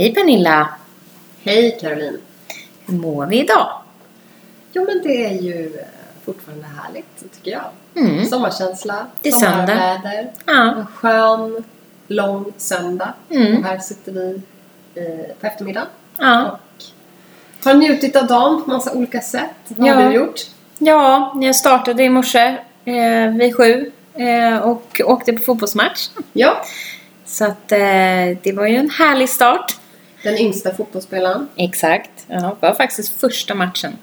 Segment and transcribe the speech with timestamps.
[0.00, 0.68] Hej Pernilla!
[1.42, 2.18] Hej Caroline!
[2.86, 3.68] Hur mår vi idag?
[4.72, 5.84] Jo men det är ju eh,
[6.24, 7.64] fortfarande härligt tycker jag.
[8.04, 8.26] Mm.
[8.26, 10.74] Sommarkänsla, Det är sommarväder, Ja.
[10.76, 11.64] en skön,
[12.06, 13.14] lång söndag.
[13.30, 13.56] Mm.
[13.58, 14.42] Och här sitter vi
[14.94, 15.88] eh, på eftermiddagen
[16.18, 16.58] Ja.
[17.58, 19.50] och har njutit av dagen på massa olika sätt.
[19.68, 19.94] Vad Ja.
[19.94, 20.40] har du gjort?
[20.78, 26.08] ja, jag startade i morse eh, vid sju eh, och åkte på fotbollsmatch.
[26.32, 26.64] Ja,
[27.26, 27.78] Så att eh,
[28.42, 29.76] det var ju en härlig start.
[30.22, 31.48] Den yngsta fotbollsspelaren.
[31.56, 32.10] Exakt.
[32.26, 33.96] Ja, det var faktiskt första matchen.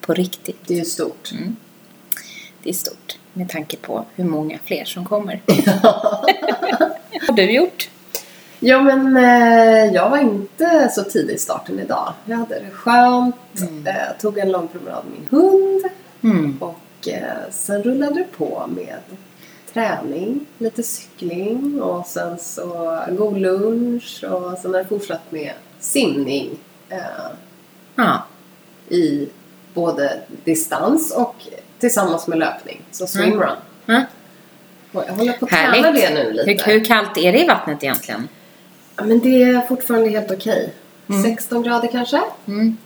[0.00, 0.58] På riktigt.
[0.66, 1.32] Det är stort.
[2.62, 5.40] Det är stort med tanke på hur många fler som kommer.
[7.28, 7.90] Vad har du gjort?
[8.60, 12.12] Ja men eh, jag var inte så tidig i starten idag.
[12.24, 13.36] Jag hade det skönt,
[13.86, 15.82] eh, tog en lång promenad med min hund.
[16.22, 16.56] Mm.
[16.60, 18.98] Och eh, sen rullade det på med
[19.74, 26.50] träning, lite cykling och sen så god lunch och sen har det fortsatt med simning
[26.88, 26.98] eh,
[27.96, 28.24] Ja.
[28.88, 29.28] i
[29.74, 31.34] både distans och
[31.78, 32.80] tillsammans med löpning.
[32.90, 33.56] Så swimrun.
[33.86, 34.02] Ja.
[34.92, 36.02] Och jag håller på att träna Härligt.
[36.02, 36.62] det nu lite.
[36.64, 38.28] Hur, hur kallt är det i vattnet egentligen?
[38.96, 40.72] Ja, men det är fortfarande helt okej.
[41.24, 42.20] 16 grader kanske.
[42.46, 42.76] Mm.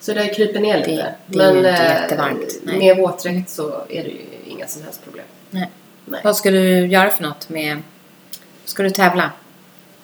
[0.00, 1.14] Så det kryper ner lite.
[1.26, 2.78] Det- det är ju inte eh, jättevarmt, nej.
[2.78, 5.24] med våtdräkt så är det ju inga som helst problem.
[5.50, 5.70] Nej.
[6.04, 6.20] Nej.
[6.24, 7.82] Vad ska du göra för något med...
[8.64, 9.30] Ska du tävla?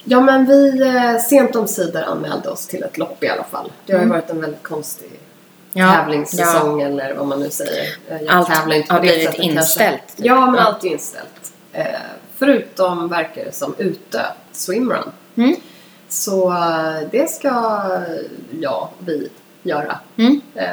[0.05, 3.73] Ja men vi eh, sent om sidor anmälde oss till ett lopp i alla fall.
[3.87, 5.11] Det har ju varit en väldigt konstig
[5.75, 5.89] Mm.
[5.89, 7.83] Ja, tävlingssäsong eller vad man nu säger.
[8.09, 10.16] Eh, Jag Allt tävlar inte på har det blivit sättet inställt, Kanske.
[10.16, 10.27] typ.
[10.27, 10.60] Ja men Ja.
[10.60, 11.53] allt är inställt.
[11.72, 11.84] Eh,
[12.39, 15.10] förutom verkar det som ute, swimrun.
[15.37, 15.56] Mm.
[16.09, 17.49] Så eh, det ska
[18.60, 19.28] jag och vi
[19.62, 19.99] göra.
[20.16, 20.41] Mm.
[20.55, 20.66] Eh,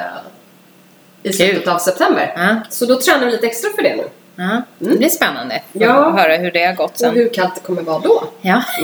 [1.23, 2.33] I slutet av september.
[2.37, 2.55] Ja.
[2.69, 4.03] Så då tränar vi lite extra för det nu.
[4.39, 6.05] Ja, det blir spännande Ja.
[6.05, 7.15] att höra hur det har gått Och sen.
[7.15, 8.23] hur kallt det kommer vara då.
[8.41, 8.63] Ja,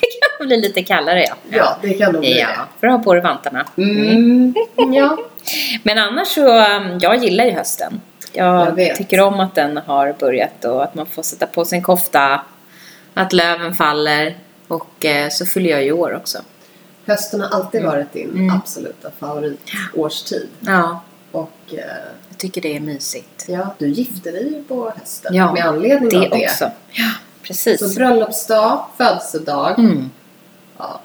[0.00, 1.34] det kan bli lite kallare ja.
[1.50, 2.48] Ja, det kan nog bli Ja,
[2.80, 3.66] för att ha på dig vantarna.
[3.74, 3.82] det.
[3.82, 4.54] Mm.
[4.94, 5.18] Ja.
[5.82, 8.00] Men annars så, um, jag gillar ju hösten.
[8.32, 11.76] Jag, Jag tycker om att den har börjat och att man får sätta på sig
[11.78, 12.40] en kofta,
[13.14, 14.36] att löven faller
[14.68, 16.38] och eh, så fyller jag ju år också.
[17.06, 17.92] Hösten har alltid Mm.
[17.92, 20.48] varit din absoluta favoritårstid.
[20.60, 21.00] Ja,
[21.32, 21.76] Och eh,
[22.28, 23.44] jag tycker det är mysigt.
[23.48, 26.44] ja, du gifte dig ju på hösten Ja, med anledning Det av det.
[26.46, 26.70] också.
[26.92, 27.10] Ja,
[27.42, 27.80] precis.
[27.80, 29.78] Så bröllopsdag, födelsedag.
[29.78, 30.10] Mm,
[30.78, 31.00] Ja,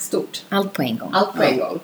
[0.00, 0.42] stort.
[0.48, 1.10] allt på en gång.
[1.14, 1.78] Allt på en gång.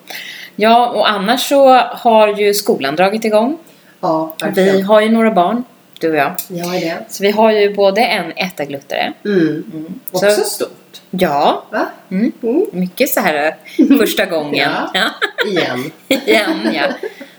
[0.57, 3.59] Ja, och annars så har ju skolan dragit igång.
[4.01, 4.85] Ja, Vi verkligen.
[4.85, 5.65] har ju några barn,
[6.01, 6.35] du och jag.
[6.49, 6.99] Jag har det.
[7.09, 9.13] Så vi har ju både en ettagluttare.
[9.25, 9.65] Mm.
[9.73, 10.01] Mm.
[10.11, 11.01] Också Så, stort.
[11.11, 11.87] ja, Va?
[12.11, 12.33] mm.
[12.43, 12.65] Mm.
[12.73, 13.57] mycket så här
[13.99, 14.71] första gången.
[14.95, 15.05] Ja.
[15.47, 15.91] Igen.
[16.09, 16.87] Igen, ja.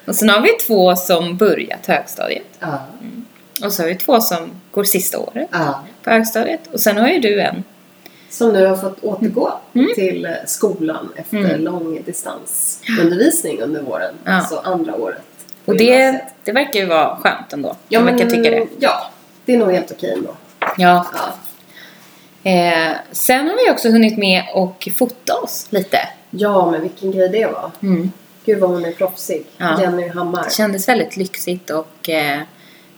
[0.09, 2.43] Och sen har vi två som börjat högstadiet.
[2.59, 2.85] Ja.
[3.65, 5.83] Och så har vi två som går sista året ja.
[6.03, 6.59] på högstadiet.
[6.73, 7.63] Och sen har ju du en.
[8.29, 9.87] Som nu har fått återgå Mm.
[9.95, 11.61] till eh, skolan efter Mm.
[11.61, 14.13] lång distansundervisning under våren.
[14.23, 14.31] Ja.
[14.31, 15.21] Alltså andra året.
[15.65, 17.75] Och det, det verkar ju vara skönt ändå.
[17.89, 18.67] Ja, man men, kan tycka det.
[18.79, 19.11] Ja,
[19.45, 20.29] det är nog helt okej ändå.
[20.77, 21.05] Ja.
[21.13, 21.33] Ja.
[22.51, 25.97] Eh, sen har vi också hunnit med och fota oss lite.
[26.29, 27.71] ja, men vilken grej det var.
[27.81, 28.11] Mm.
[28.49, 29.45] Gud vad hon är proffsig.
[29.57, 29.81] Ja.
[29.81, 30.43] Jenny Hammar.
[30.43, 32.39] Det kändes väldigt lyxigt och eh,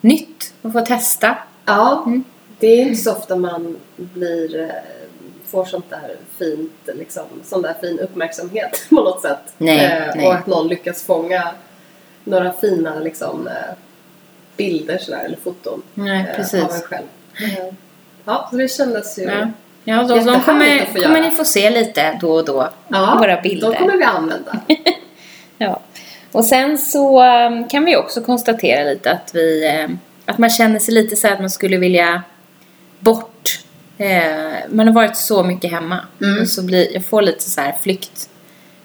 [0.02, 1.38] nytt att få testa.
[1.66, 2.24] Ja, Mm.
[2.60, 4.68] det är inte så ofta man blir, eh,
[5.48, 9.54] får sånt där fint, liksom, sån där fin uppmärksamhet på något sätt.
[9.58, 10.28] Nej, Eh, nej.
[10.28, 11.52] Och att någon lyckas fånga
[12.24, 13.54] några fina liksom, eh,
[14.58, 17.06] bilder sådär, eller foton Nej, eh, av en själv.
[17.58, 17.74] Eh,
[18.26, 19.24] Ja, så det kändes ju...
[19.24, 19.48] Ja,
[19.84, 20.46] ja då, de Jättehärligt
[20.94, 22.70] kommer, kommer ni få se lite då och då.
[22.88, 23.72] Ja, våra bilder.
[23.72, 24.60] de kommer vi använda.
[25.62, 25.80] Ja.
[26.32, 30.80] Och sen så um, kan vi också konstatera lite att vi um, att man känner
[30.80, 32.24] sig lite så här att man skulle vilja
[33.00, 33.60] bort.
[33.98, 34.22] Eh,
[34.70, 35.98] man har varit så mycket hemma.
[36.22, 36.42] Mm.
[36.42, 38.30] Och så blir, jag får lite så här flykt,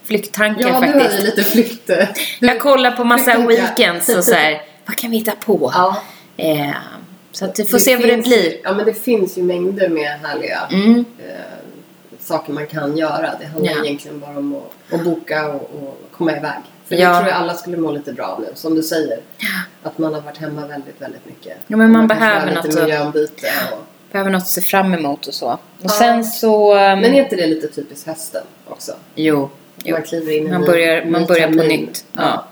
[0.03, 1.11] flykttankar Ja, du faktiskt.
[1.11, 1.87] har ju lite flykt.
[1.87, 2.07] Du,
[2.47, 3.47] Jag kollar på massa flykttankar.
[3.75, 5.71] weekends och så här, vad kan vi hitta på?
[5.73, 6.01] Ja,
[6.39, 6.69] Eh,
[7.31, 8.53] så att vi får se vad det finns blir.
[8.63, 11.05] Ja, men det finns ju mängder med härliga Mm.
[11.19, 11.35] eh,
[12.27, 13.31] saker man kan göra.
[13.39, 13.85] Det handlar Ja.
[13.85, 16.59] egentligen bara om att, att boka och, och komma iväg.
[16.87, 17.09] För Ja.
[17.09, 19.19] det tror jag alla skulle må lite bra av nu, som du säger.
[19.83, 21.57] Att man har varit hemma väldigt, väldigt mycket.
[21.67, 24.93] Ja, men man kanske behöver lite något att- miljöombyte och behöver något att se fram
[24.93, 25.47] emot och så.
[25.51, 25.89] Och Ja.
[25.89, 26.71] sen så...
[26.73, 28.91] um, Men är inte det lite typiskt hösten också?
[29.15, 29.49] Jo,
[29.83, 29.93] jo.
[29.95, 32.05] Man kliver in i Man börjar, ny man börjar på nytt.
[32.13, 32.45] Ja.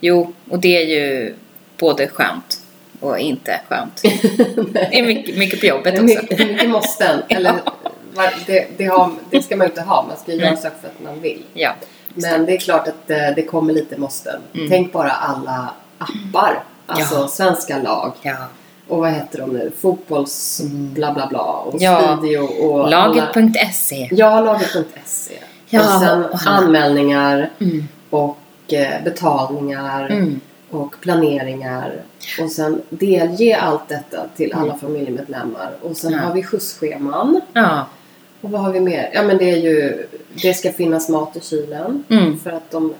[0.00, 1.34] Jo, och det är ju
[1.78, 2.60] både skönt
[3.00, 4.02] och inte skönt.
[4.72, 6.04] Det är mycket, mycket på jobbet också.
[6.04, 7.22] mycket, mycket måsten.
[7.28, 7.54] Eller,
[8.46, 10.04] det, det, har, det ska man ju inte ha.
[10.08, 10.60] Man ska ju göra Mm.
[10.62, 11.42] saker för att man vill.
[11.54, 11.74] Ja.
[12.14, 14.40] Men det är klart att eh, det kommer lite måsten.
[14.54, 14.68] Mm.
[14.70, 16.62] Tänk bara alla appar.
[16.86, 17.28] Alltså Ja.
[17.28, 18.12] svenska lag.
[18.22, 18.36] ja.
[18.88, 19.72] Och vad heter de nu?
[19.80, 21.42] Fotbolls bla bla bla.
[21.42, 22.16] Och Ja.
[22.18, 24.08] Studio och Laget.se.
[24.12, 25.34] Ja, laget.se.
[25.68, 27.88] Ja, och sen och anmälningar Mm.
[28.10, 28.38] och
[28.72, 30.40] eh, betalningar Mm.
[30.70, 32.02] och planeringar.
[32.40, 34.78] Och sen delge allt detta till alla Mm.
[34.78, 35.72] familjemedlemmar.
[35.82, 36.18] Och sen Ja.
[36.18, 37.40] har vi skjutsscheman.
[37.52, 37.86] Ja.
[38.44, 39.10] Och vad har vi mer?
[39.14, 40.06] Ja men det är ju,
[40.42, 42.04] det ska finnas mat i kylen.
[42.10, 42.38] Mm.
[42.38, 42.94] För att de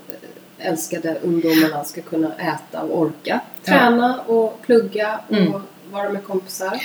[0.59, 3.41] älskade ungdomarna ska kunna äta och orka.
[3.65, 3.73] Ja.
[3.73, 5.53] Träna och plugga och Mm.
[5.93, 6.83] vara med kompisar.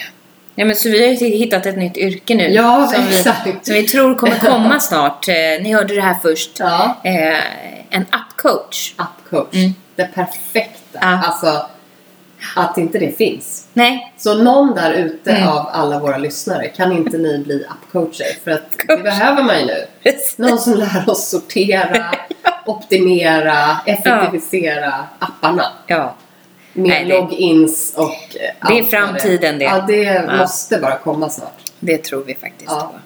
[0.56, 2.44] ja, men så vi har ju hittat ett nytt yrke nu.
[2.54, 3.66] Ja, som, vi, exakt.
[3.66, 5.28] som vi tror kommer komma snart.
[5.28, 5.34] Eh,
[5.64, 6.60] ni hörde det här först.
[6.60, 6.98] Ja.
[7.04, 7.40] Eh,
[7.90, 8.94] en appcoach.
[8.98, 9.54] Appcoach.
[9.56, 9.72] Mm.
[9.96, 11.00] Det perfekta.
[11.02, 11.22] Ja.
[11.26, 11.66] Alltså,
[12.56, 13.68] att inte det finns.
[13.74, 15.48] Nej, Så någon där ute Mm.
[15.50, 18.44] av alla våra lyssnare, kan inte ni bli appcoacher?
[18.44, 19.86] För att det behöver man ju nu.
[20.38, 22.06] Någon som lär oss sortera,
[22.66, 25.66] optimera, effektivisera apparna.
[25.88, 26.16] Ja.
[26.74, 29.66] Med Nej, det- logins och eh, Det är allt framtiden det.
[29.66, 30.38] Ja, det Ja.
[30.38, 31.58] måste bara komma snart.
[31.80, 32.92] Det tror vi faktiskt Ja.
[32.94, 33.00] på.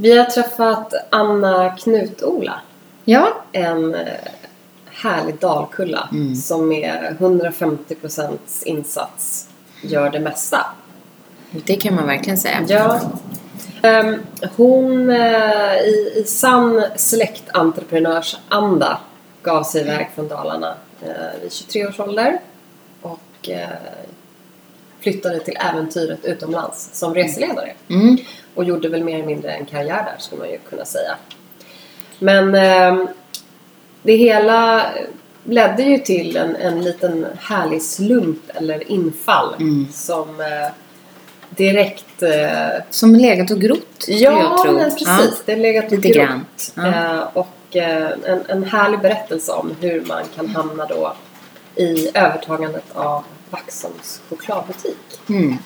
[0.00, 2.60] Vi har träffat Anna Knutola.
[3.04, 3.28] Ja.
[3.52, 4.06] En eh,
[4.86, 6.36] härlig Dalkulla Mm.
[6.36, 9.48] som med 150% insats
[9.82, 10.66] gör det mesta.
[11.50, 12.64] Det kan man verkligen säga.
[12.68, 13.00] Ja.
[13.82, 14.16] Ehm,
[14.56, 18.98] hon eh, i, i sann släktentreprenörsanda
[19.42, 22.38] gav sig iväg från Dalarna eh, vid 23 års ålder
[23.02, 23.48] och
[25.00, 27.72] flyttade till äventyret utomlands som reseledare.
[27.88, 28.16] Mm.
[28.58, 31.16] Och gjorde väl mer eller mindre en karriär där skulle man ju kunna säga.
[32.18, 33.08] Men ehm,
[34.02, 34.84] det hela
[35.44, 39.86] ledde ju till en, en liten härlig slump eller infall Mm.
[39.92, 40.72] som eh,
[41.50, 44.78] direkt eh, Som legat och grott, skulle jag Ja, tro.
[44.78, 45.42] precis.
[45.46, 46.72] Det är legat och Lite grott.
[46.74, 46.86] Ja.
[46.86, 51.12] Eh, och eh, en, en härlig berättelse om hur man kan hamna då
[51.76, 54.96] i övertagandet av Vaxholms chokladbutik.
[55.28, 55.58] Mm.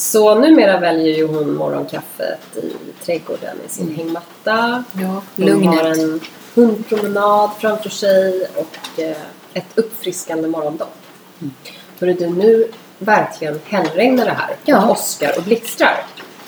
[0.00, 2.72] Så numera väljer ju hon morgonkaffet i
[3.04, 4.84] trädgården i sin hängmatta.
[4.92, 6.20] Ja, Hon har en
[6.54, 9.16] hundpromenad framför sig och eh,
[9.54, 10.94] ett uppfriskande morgondopp.
[11.40, 11.54] Mm.
[12.00, 14.56] Hörru du, nu verkligen hällregnar det här.
[14.64, 14.84] Ja.
[14.84, 16.04] Och åskar och blixtrar.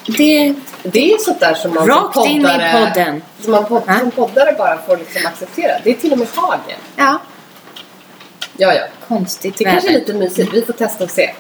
[0.07, 3.23] Det Det är sånt där som man rakt som in i poddare, podden.
[3.41, 5.73] Som man pod, som poddare bara får liksom acceptera.
[5.85, 6.79] Det är till och med hagel.
[6.97, 7.19] Ja.
[8.57, 8.85] Ja, ja.
[9.09, 10.53] Konstigt Det kanske är lite mysigt.
[10.53, 11.35] Vi får testa och se.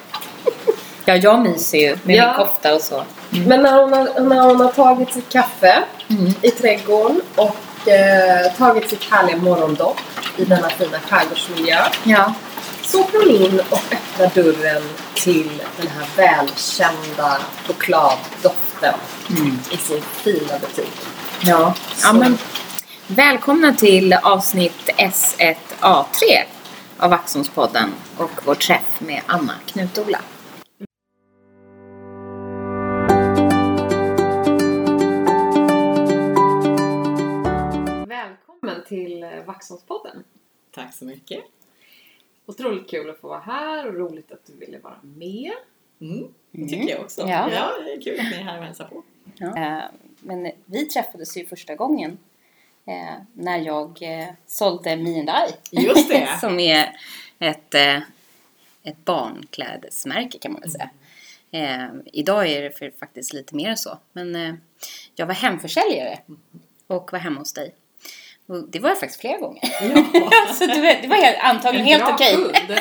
[1.04, 2.26] Ja, jag myser ju med Ja.
[2.26, 3.04] min kofta och så.
[3.30, 6.32] Men när hon har, när hon har tagit sitt kaffe Mm.
[6.42, 10.00] i trädgården och eh, tagit sitt härliga morgondopp
[10.36, 12.34] i denna fina skärgårdsmiljö Ja.
[12.82, 14.82] så åker hon in och öppnar dörren
[15.14, 18.94] till den här välkända chokladdoften
[19.30, 19.58] Mm.
[19.70, 20.92] i sin fina butik.
[21.40, 21.74] Ja.
[22.02, 22.38] ja men,
[23.06, 26.42] välkomna till avsnitt S1A3
[26.98, 30.18] av Vaxholmspodden och vår träff med Anna Knutola.
[39.66, 40.24] Till Vaxholmspodden.
[40.70, 41.44] Tack så mycket.
[42.46, 45.52] Otroligt kul att få vara här och roligt att du ville vara med.
[46.00, 46.68] Mm, det Mm.
[46.68, 47.20] tycker jag också.
[47.20, 47.50] Ja.
[47.52, 47.72] Ja.
[47.84, 49.02] det är kul att ni är här och hälsar på.
[49.44, 49.82] Eh,
[50.20, 52.18] Men vi träffades ju första gången
[52.86, 55.30] eh, när jag eh, sålde Me and
[55.70, 55.76] I.
[55.86, 56.28] Just det.
[56.40, 56.96] Som är
[57.38, 57.96] ett, eh,
[58.82, 60.90] ett barnklädesmärke kan man väl säga.
[61.50, 63.98] Eh, idag är det för, faktiskt lite mer än så.
[64.12, 64.54] Men eh,
[65.14, 66.18] jag var hemförsäljare
[66.86, 67.74] och var hemma hos dig.
[68.52, 69.62] Och det var jag faktiskt flera gånger.
[69.62, 70.30] Ja.
[70.54, 72.34] så det var, helt, antagligen helt Bra okej.
[72.36, 72.78] kund.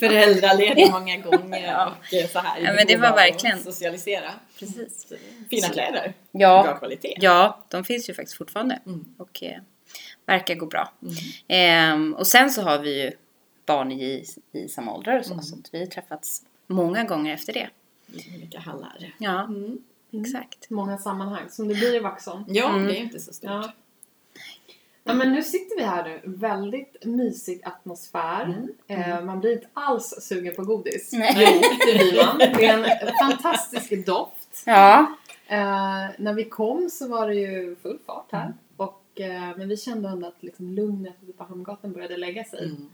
[0.00, 1.86] Föräldraledig många gånger Ja.
[2.08, 4.30] och eh, så här Ja, men det var verkligen- socialisera.
[4.58, 5.08] Precis.
[5.08, 5.14] Så,
[5.50, 6.12] Fina Så- kläder.
[6.32, 7.14] Bra Ja, kvalitet.
[7.20, 8.78] ja, de finns ju faktiskt fortfarande.
[8.86, 9.04] Mm.
[9.18, 9.58] Och eh,
[10.26, 10.92] verkar gå bra.
[11.02, 11.14] Mm.
[11.48, 13.12] Ehm, och sen så har vi ju
[13.66, 15.32] barn i, i samma åldrar och så.
[15.32, 15.44] Mm.
[15.44, 17.68] Så att vi har träffats många gånger efter det.
[18.12, 19.14] I olika hallar.
[19.18, 19.78] Ja, Mm.
[20.26, 20.70] exakt.
[20.70, 22.44] Många sammanhang, som det blir i Vaxholm.
[22.48, 22.86] Ja, Mm.
[22.86, 23.50] det är ju inte så stort.
[25.04, 25.14] Ja.
[25.14, 26.20] Men nu sitter vi här nu.
[26.24, 28.44] Väldigt mysig atmosfär.
[28.44, 29.10] Mm.
[29.10, 31.12] Eh, man blir inte alls sugen på godis.
[31.12, 31.34] Nej.
[31.36, 32.38] Jo, det blir man.
[32.38, 32.78] Det är
[33.08, 34.62] en fantastisk doft.
[34.66, 35.14] Ja,
[35.46, 38.54] Eh, när vi kom så var det ju full fart här.
[38.76, 42.44] Och Och, eh, men vi kände ändå att liksom lugnet ute på Hamngatan började lägga
[42.44, 42.64] sig.
[42.64, 42.88] Mm.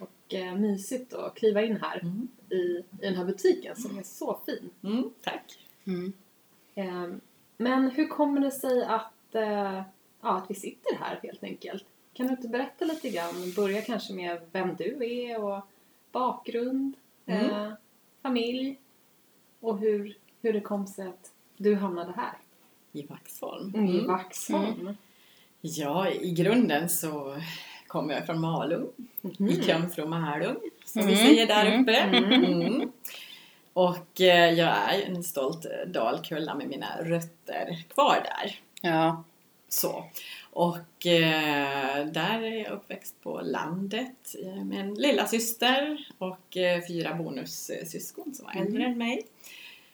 [0.00, 2.28] Och eh, mysigt att kliva in här Mm.
[2.50, 4.70] i, i den här butiken som är så fin.
[4.84, 5.58] Mm, tack.
[5.86, 6.12] Mm.
[6.74, 7.16] Eh,
[7.56, 9.82] men hur kommer det sig att, eh,
[10.24, 11.84] ja, att vi sitter här helt enkelt?
[12.14, 13.52] Kan du inte berätta lite grann?
[13.56, 15.60] Börja kanske med vem du är och
[16.12, 16.94] bakgrund,
[17.26, 17.50] Mm.
[17.50, 17.72] eh,
[18.22, 18.76] familj
[19.60, 22.32] och hur, hur det kom sig att du hamnade här
[22.92, 23.72] I Vaxholm.
[23.76, 24.06] i Mm.
[24.06, 24.96] Vaxholm.
[25.60, 27.36] Ja, i grunden så
[27.86, 28.88] kommer jag från Malung.
[29.20, 29.48] Mhm.
[29.48, 31.10] I Kungsbro Malung, som Mm.
[31.14, 31.82] vi säger där Mm.
[31.82, 31.96] uppe.
[31.96, 32.32] Mm.
[32.62, 32.92] Mm.
[33.72, 38.60] Och eh, jag är en stolt dalkulla med mina rötter kvar där.
[38.90, 39.24] Ja.
[39.74, 40.04] Så.
[40.50, 46.86] Och eh, där är jag uppväxt på landet eh, med en lilla syster och eh,
[46.88, 48.66] fyra bonussyskon som var Mm.
[48.66, 49.22] äldre än mig.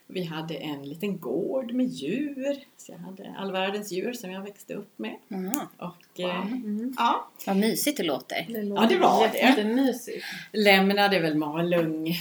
[0.06, 4.42] Vi hade en liten gård med djur, så jag hade all världens djur som jag
[4.42, 5.16] växte upp med.
[5.28, 5.68] Jaha.
[5.78, 6.94] Och eh, Mm.
[6.98, 8.46] ja, Vad mysigt det låter.
[8.48, 9.38] Det Ja, det var det.
[9.38, 10.24] Jättemysigt.
[10.52, 12.14] lämnade väl Malung,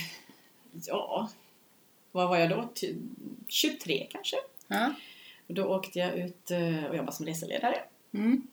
[0.87, 1.29] ja,
[2.11, 2.69] vad var jag då?
[2.75, 2.95] Ty-
[3.47, 4.37] 23 kanske.
[4.67, 4.93] Ja.
[5.49, 7.75] Och då åkte jag ut eh, och jobbade som reseledare.
[8.13, 8.47] Mm.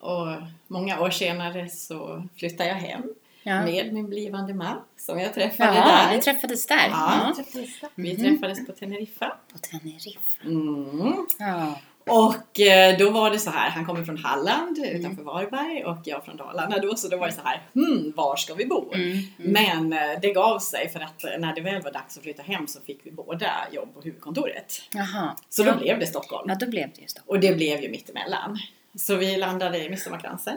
[0.00, 0.26] Och
[0.66, 3.02] många år senare så flyttade jag hem
[3.42, 3.64] Ja.
[3.64, 6.16] med min blivande man som jag träffade Jaha, där.
[6.16, 6.88] ni träffades där?
[6.90, 7.34] Ja.
[7.82, 7.88] Ja.
[7.94, 8.22] Vi Mhm.
[8.22, 9.36] träffades på Teneriffa.
[9.52, 10.20] På Teneriffa.
[10.44, 11.26] Mm.
[11.38, 11.80] Ja.
[12.10, 16.24] Och eh, då var det så här, han kommer från Halland utanför Varberg och jag
[16.24, 18.92] från Dalarna då, så då var det så här, hmm, var ska vi bo?
[18.94, 19.10] Mm.
[19.10, 19.22] Mm.
[19.38, 22.66] Men eh, det gav sig för att när det väl var dags att flytta hem
[22.66, 24.82] så fick vi båda jobb på huvudkontoret.
[24.92, 25.36] Jaha.
[25.48, 25.76] Så då ja.
[25.76, 26.48] blev det Stockholm.
[26.48, 27.36] Ja, då blev det Stockholm.
[27.36, 28.58] Och det blev ju mittemellan.
[28.94, 30.56] Så vi landade i Midsommarkransen.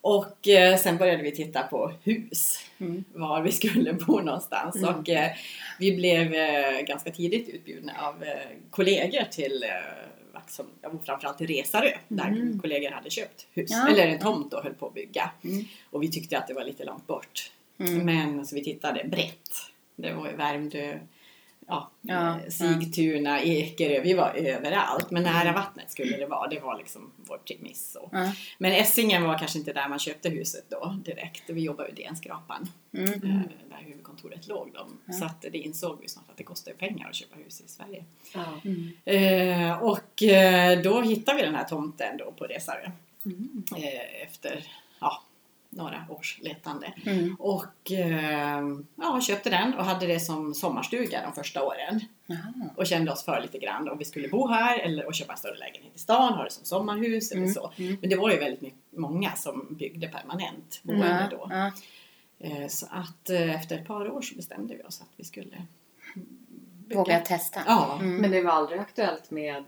[0.00, 3.04] Och eh, sen började vi titta på hus, Mm.
[3.12, 4.76] var vi skulle bo någonstans.
[4.76, 4.94] Mm.
[4.94, 5.30] Och eh,
[5.78, 8.38] vi blev eh, ganska tidigt utbjudna av eh,
[8.70, 9.64] kollegor till
[10.38, 12.58] eh, Vaxholm, ja, framförallt till Resarö, där Mm.
[12.58, 13.88] kollegor hade köpt hus, Ja.
[13.88, 15.30] eller en tomt och höll på att bygga.
[15.44, 15.64] Mm.
[15.90, 17.52] Och vi tyckte att det var lite långt bort.
[17.78, 18.06] Mm.
[18.06, 19.50] Men så vi tittade brett.
[19.96, 20.98] Det var Värmdö,
[21.68, 25.10] ja, Ja, eh, Sigtuna, Ekerö, vi var överallt.
[25.10, 25.34] Men Mm.
[25.34, 27.96] nära vattnet skulle det vara, det var liksom vår premiss.
[28.12, 28.32] Ja.
[28.58, 31.42] Men Essingen var kanske inte där man köpte huset då direkt.
[31.46, 33.12] Vi jobbade ju DN-skrapan, Mm.
[33.12, 34.70] eh, där huvudkontoret låg.
[34.74, 34.86] Då.
[35.06, 35.12] Ja.
[35.12, 38.04] Så att det insåg vi snart att det kostar pengar att köpa hus i Sverige.
[38.34, 38.44] Ja.
[38.64, 38.92] Mm.
[39.04, 40.22] Eh, och
[40.84, 42.90] då hittade vi den här tomten då på Resarö.
[43.24, 43.64] Mm.
[43.76, 44.62] Eh, efter ja,
[45.70, 46.92] några års letande.
[47.06, 47.36] Mm.
[47.38, 48.62] Och eh,
[48.96, 52.00] ja, köpte den och hade det som sommarstuga de första åren.
[52.26, 52.52] Jaha.
[52.76, 55.38] Och kände oss för lite grann om vi skulle bo här eller och köpa en
[55.38, 57.54] större lägenhet i stan, ha det som sommarhus eller Mm.
[57.54, 57.72] så.
[57.76, 57.96] Mm.
[58.00, 61.50] Men det var ju väldigt mycket, många som byggde permanent boende då.
[62.40, 65.62] Eh, så att eh, efter ett par år så bestämde vi oss att vi skulle
[66.86, 66.98] bygga.
[67.00, 67.60] Våga testa.
[67.66, 67.98] Ja.
[68.00, 68.16] Mm.
[68.16, 69.64] Men det var aldrig aktuellt med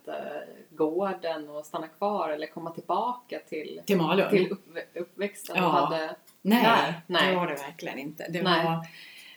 [0.84, 4.30] gården och stanna kvar eller komma tillbaka till, Till Malung?
[4.30, 5.56] till uppvä- uppväxten?
[5.56, 5.68] Ja.
[5.68, 7.30] Hade, Nej, Nej, nej.
[7.30, 8.26] det var det verkligen inte.
[8.30, 8.64] Det Nej.
[8.64, 8.86] var,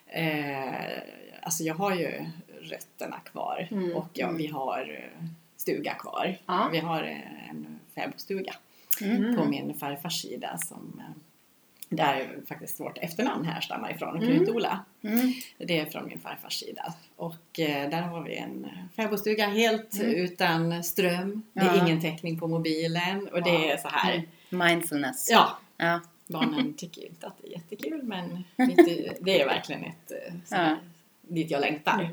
[0.07, 1.01] eh,
[1.41, 2.25] alltså jag har ju
[2.61, 3.95] rötterna kvar Mm.
[3.95, 5.09] och ja, vi har
[5.57, 6.37] stuga kvar.
[6.45, 6.69] Ja.
[6.71, 7.03] Vi har
[7.49, 8.53] en fäbodstuga
[9.01, 9.35] Mm.
[9.35, 11.21] på min farfars sida som eh,
[11.89, 14.29] där faktiskt vårt efternamn härstammar ifrån, Mm.
[14.37, 14.79] Knut-Ola.
[15.03, 15.33] Mm.
[15.57, 16.93] Det är från min farfars sida.
[17.15, 20.15] Och eh, där har vi en fäbodstuga helt Mm.
[20.15, 21.43] utan ström.
[21.53, 21.85] Det är Ja.
[21.85, 24.13] ingen täckning på mobilen och det är så här.
[24.13, 24.67] Mm.
[24.67, 25.27] Mindfulness.
[25.31, 25.99] Ja, Ja.
[26.27, 28.43] Barnen tycker ju inte att det är jättekul men
[29.19, 30.77] det, är verkligen ett eh, så här, Ja.
[31.21, 32.09] dit jag längtar.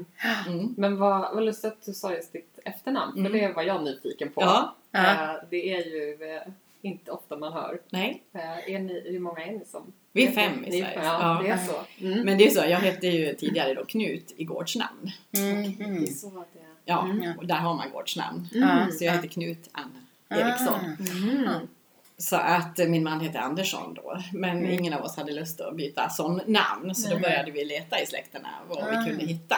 [0.46, 0.74] Mm.
[0.76, 3.32] Men vad, vad lustigt att du sa just ditt efternamn, för Mm.
[3.32, 4.40] det var jag nyfiken på.
[4.40, 5.12] Ja, Ja.
[5.34, 7.80] Eh, Det är ju eh, inte ofta man hör.
[7.90, 8.22] nej.
[8.34, 9.92] Eh, Är ni, hur många är ni som?
[10.12, 10.92] Vi är fem i Sverige.
[10.94, 11.42] Ja, Ja.
[11.42, 12.04] det är så.
[12.06, 12.20] Mm.
[12.24, 15.10] Men det är så, jag hette ju tidigare då Knut i gårdsnamn.
[15.36, 15.56] Mm.
[15.58, 15.74] Mm.
[16.04, 16.70] det är.
[16.84, 17.38] Ja, Mm.
[17.38, 18.48] och där har man gårdsnamn.
[18.52, 18.86] Ja.
[18.98, 19.16] Så jag Ja.
[19.16, 19.98] heter Knut Ann
[20.30, 20.78] Eriksson.
[20.98, 21.16] Ah.
[21.28, 21.68] Mm.
[22.16, 24.18] Så att eh, min man heter Andersson då.
[24.32, 24.70] Men Mm.
[24.70, 26.94] ingen av oss hade lust att byta sån namn.
[26.94, 28.86] Så då började vi leta i släkterna vad Ah.
[28.90, 29.56] vi kunde hitta.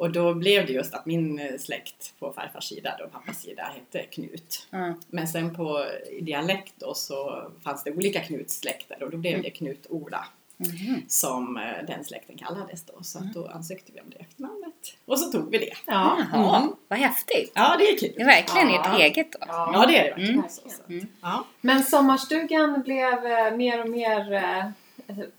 [0.00, 0.06] Mm.
[0.08, 3.62] Och då blev det just att min eh, släkt på farfars sida, då pappas sida,
[3.74, 4.66] hette Knut.
[4.70, 4.94] Ja.
[5.08, 9.50] Men sen på i dialekt då så fanns det olika Knutsläkter och då blev det
[9.50, 10.24] Knut-Ola
[10.62, 11.02] Mhm.
[11.08, 13.02] som eh, den släkten kallades då.
[13.02, 14.96] Så att då ansökte vi om det efternamnet.
[15.06, 15.72] Och så tog vi det.
[15.86, 16.18] Ja.
[16.32, 16.72] Jaha, Mm.
[16.88, 17.52] vad häftigt.
[17.54, 18.12] Ja, det är kul.
[18.16, 18.94] Det är verkligen Ja.
[18.94, 19.38] ert eget då.
[19.48, 20.34] Ja, det är det verkligen.
[20.34, 20.48] Mm.
[20.50, 20.92] Så, så.
[20.92, 21.06] Mm.
[21.22, 21.44] Ja.
[21.60, 24.32] Men sommarstugan blev eh, mer och mer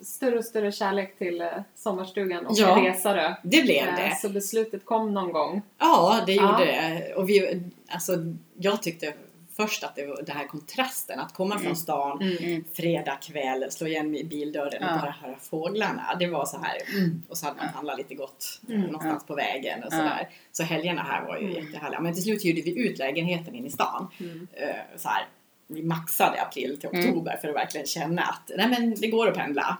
[0.04, 2.76] större och större kärlek till eh, sommarstugan och Ja.
[2.82, 3.34] Resarö.
[3.44, 4.16] Det blev Eh, det.
[4.22, 5.62] Så beslutet kom någon gång.
[5.80, 6.42] Ja, det Ja.
[6.52, 7.14] gjorde det.
[7.16, 8.14] Och vi, alltså,
[8.58, 9.14] jag tyckte
[9.56, 11.66] först att det var den här kontrasten, att komma Mm.
[11.66, 12.64] från stan Mm.
[12.74, 14.94] fredag kväll, slå igen i bildörren Ja.
[14.96, 16.16] och bara höra fåglarna.
[16.20, 17.24] Det var så här, mm.
[17.30, 18.82] och så hade man handlat lite gott Mm.
[18.82, 19.98] någonstans på vägen och Ja.
[19.98, 20.30] sådär.
[20.52, 21.66] Så helgerna här var ju Mm.
[21.66, 22.00] jättehärliga.
[22.00, 24.08] Men till slut hyrde vi ut lägenheten in i stan.
[24.20, 24.48] Mm.
[24.54, 25.28] Eh, Så här,
[25.74, 27.10] vi maxade april till Mm.
[27.10, 29.78] oktober för att verkligen känna att nej men det går att pendla.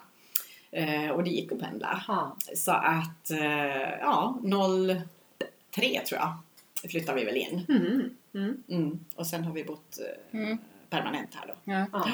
[0.72, 2.04] Eh, och det gick att pendla.
[2.08, 2.38] Ja.
[2.56, 4.40] Så att, eh, ja,
[5.72, 6.38] 03 tror jag
[6.92, 7.66] flyttade vi väl in.
[7.70, 8.10] Mm.
[8.34, 8.64] Mm.
[8.68, 9.00] Mm.
[9.16, 10.00] Och sen har vi bott
[10.34, 10.58] eh, Mm.
[10.90, 11.72] permanent här då.
[11.72, 11.86] Ja.
[11.94, 12.06] Ja.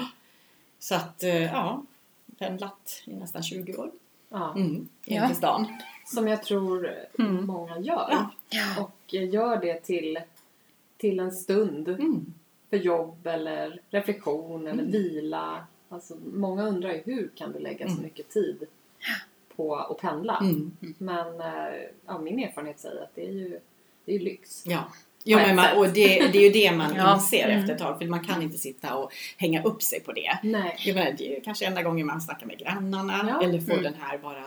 [0.79, 1.83] Så att, eh, ja,
[2.39, 3.91] pendlat i nästan 20 år.
[4.29, 4.53] Ja.
[4.55, 4.89] Mm.
[5.05, 5.29] Ja.
[5.33, 5.67] stan.
[6.05, 7.45] Som jag tror Mm.
[7.45, 8.17] många gör.
[8.49, 8.81] Ja.
[8.83, 10.19] Och gör det till,
[10.97, 12.33] till en stund Mm.
[12.69, 14.91] För jobb eller reflektion eller Mm.
[14.91, 15.65] vila.
[15.89, 18.03] Alltså, många undrar ju hur kan du lägga så Mm.
[18.03, 18.63] mycket tid
[19.55, 20.37] på att pendla?
[20.41, 20.77] Mm.
[20.97, 21.73] Men eh,
[22.05, 23.59] ja, min erfarenhet säger att det är ju,
[24.05, 24.63] det är lyx.
[24.65, 24.83] Ja.
[25.23, 27.15] Jo, men man, och det, det är ju det man Ja.
[27.15, 27.97] inser efter ett tag.
[27.97, 30.39] För man kan inte sitta och hänga upp sig på det.
[30.43, 30.77] Nej.
[31.17, 33.25] Det är kanske enda gången man snackar med grannarna.
[33.29, 33.41] Ja.
[33.47, 33.83] Eller får Mm.
[33.83, 34.43] den här bara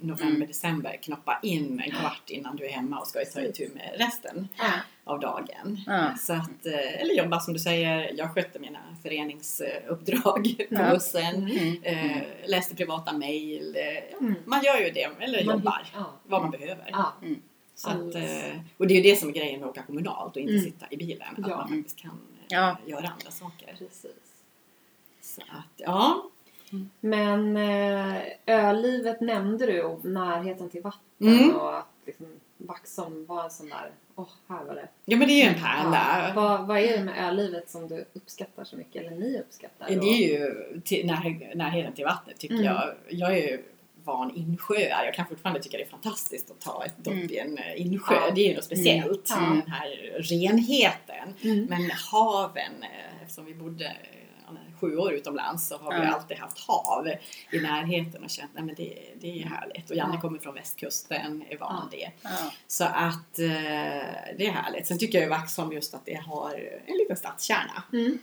[0.00, 3.94] november, december knoppa in en kvart innan du är hemma och ska ta itu med
[3.98, 4.70] resten Ja.
[5.04, 5.80] av dagen.
[5.86, 6.14] Ja.
[6.18, 10.90] Så att, eh, eller jobba som du säger, jag skötte mina föreningsuppdrag på Ja.
[10.90, 11.34] bussen.
[11.50, 11.82] Mm.
[11.82, 13.76] Eh, läste privata mejl.
[13.76, 14.34] Eh, Mm.
[14.44, 15.86] Man gör ju det, eller Man jobbar
[16.26, 16.88] vad man behöver.
[16.92, 17.12] Ja.
[17.74, 17.96] Så att,
[18.76, 20.64] och det är ju det som är grejen med att åka kommunalt och inte Mm.
[20.64, 21.28] sitta i bilen.
[21.38, 21.56] Att Ja.
[21.56, 22.78] man faktiskt kan Ja.
[22.86, 23.74] göra andra saker.
[23.78, 24.12] Precis.
[25.20, 26.30] Så att, ja.
[27.00, 31.56] Men eh, ölivet nämnde du och närheten till vatten Mm.
[31.56, 32.26] och att liksom,
[32.58, 34.88] Vaxholm var en sån där, åh här var det.
[35.04, 35.66] ja, men det är ju en Ja.
[35.66, 36.32] pärla.
[36.34, 39.86] Vad, vad är det med ölivet som du uppskattar så mycket, eller ni uppskattar?
[39.88, 40.54] Det är ju
[40.84, 42.66] till, när, närheten till vattnet tycker Mm.
[42.66, 42.94] jag.
[43.08, 43.62] Jag är ju
[44.04, 45.04] van insjöar.
[45.04, 47.30] Jag kan fortfarande tycka det är fantastiskt att ta ett dopp Mm.
[47.30, 48.14] i en eh, insjö.
[48.14, 48.30] Ja.
[48.34, 49.30] Det är ju något speciellt.
[49.36, 49.48] Mm.
[49.56, 49.62] Ja.
[49.62, 49.88] Den här
[50.22, 51.34] renheten.
[51.42, 51.64] Mm.
[51.64, 53.92] Men haven, eh, eftersom vi bodde eh,
[54.80, 56.12] sju år utomlands så har vi Ja.
[56.14, 57.08] alltid haft hav
[57.50, 59.90] i närheten och känt att det, det är härligt.
[59.90, 60.20] Och Janne Ja.
[60.20, 61.98] kommer från västkusten, är van Ja.
[61.98, 62.10] det.
[62.22, 62.30] Ja.
[62.66, 63.46] Så att eh,
[64.38, 64.86] det är härligt.
[64.86, 66.50] Sen tycker jag ju Vaxholm just att det har
[66.86, 67.82] en liten stadskärna.
[67.92, 68.18] Mm.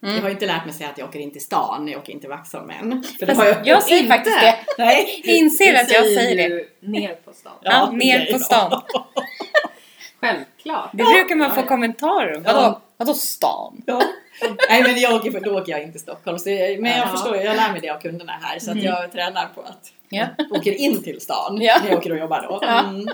[0.00, 0.32] Jag har Mm.
[0.32, 2.70] inte lärt mig säga att jag åker in till stan, jag åker in till Vaxholm
[2.70, 3.02] än.
[3.18, 4.14] För Fast har jag säger inte.
[4.14, 4.56] faktiskt det.
[4.84, 5.22] Nej.
[5.24, 6.66] Jag inser att jag säger det.
[6.88, 7.52] ner på stan.
[7.62, 8.82] Ja, ner okej, på stan.
[8.92, 9.06] Ja.
[10.20, 10.90] Självklart.
[10.92, 11.66] Det brukar man Ja, få ja.
[11.66, 12.42] kommentarer om.
[12.42, 12.80] Vadå, Ja.
[12.96, 13.82] vadå stan?
[13.86, 14.02] Ja.
[14.68, 16.38] Nej men jag åker, då åker jag inte Stockholm.
[16.38, 17.08] Så men jag Ja.
[17.08, 18.58] förstår, jag lär mig det av kunderna här.
[18.58, 18.86] Så att Mm.
[18.86, 20.26] jag tränar på att Ja.
[20.38, 21.78] jag åker in till stan Ja.
[21.82, 22.58] när jag åker och jobbar då.
[22.62, 22.80] Ja.
[22.88, 23.06] Mm.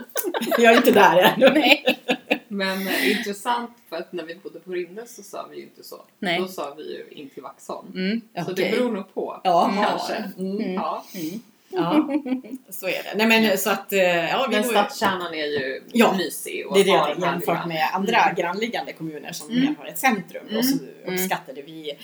[0.59, 1.51] Jag är inte där ännu.
[1.55, 1.99] Nej.
[2.49, 5.85] Men eh, intressant för att när vi bodde på Rindes så sa vi ju inte
[5.85, 5.97] så.
[6.19, 6.39] Nej.
[6.41, 7.89] Då sa vi ju in till Vaxholm.
[7.95, 8.21] Mm.
[8.47, 9.41] Så det beror nog på.
[9.45, 9.85] Ja, Mm.
[9.85, 10.15] kanske.
[10.39, 10.57] Mm.
[10.57, 10.75] Mm.
[10.75, 11.05] Ja.
[11.73, 12.43] Mm.
[12.45, 13.15] Ja, så är det.
[13.17, 16.67] Nej men så att, eh, ja vi Men stadskärnan är ju Ja, mysig.
[16.67, 18.35] Och Det är det här jämfört med andra Mm.
[18.35, 19.75] grannliggande kommuner som Mm.
[19.79, 20.45] har ett centrum.
[20.47, 20.59] Mm.
[20.59, 21.15] Och så Mm.
[21.15, 21.99] uppskattade vi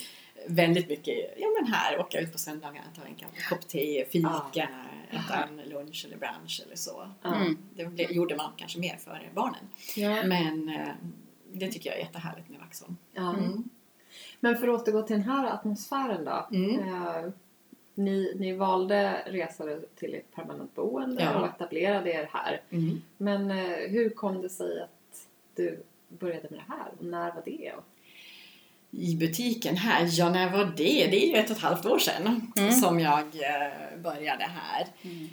[0.47, 3.15] väldigt mycket, ja men här, åka ut på söndagarna, ta en
[3.49, 4.67] kopp- te, fika, Ja.
[5.11, 7.07] äta en lunch eller brunch eller så.
[7.25, 7.57] Mm.
[7.95, 9.67] Det gjorde man kanske mer för barnen.
[9.95, 10.23] Ja.
[10.27, 10.87] Men eh,
[11.53, 12.97] det tycker jag är jättehärligt med Vaxholm.
[13.13, 13.29] Ja.
[13.33, 13.63] Mm.
[14.39, 16.47] Men för att återgå till den här atmosfären då.
[17.99, 19.63] Ni, ni valde resa
[19.95, 21.39] till ett permanent boende Ja.
[21.39, 22.61] och etablerade er här.
[22.69, 23.01] Mm.
[23.17, 26.87] Men eh, hur kom det sig att du började med det här?
[26.99, 27.71] Och när var det?
[28.91, 31.07] I butiken här, ja när var det?
[31.11, 32.71] Det är ju ett och ett halvt år sedan Mm.
[32.71, 34.87] som jag eh, började här.
[35.01, 35.27] Mm.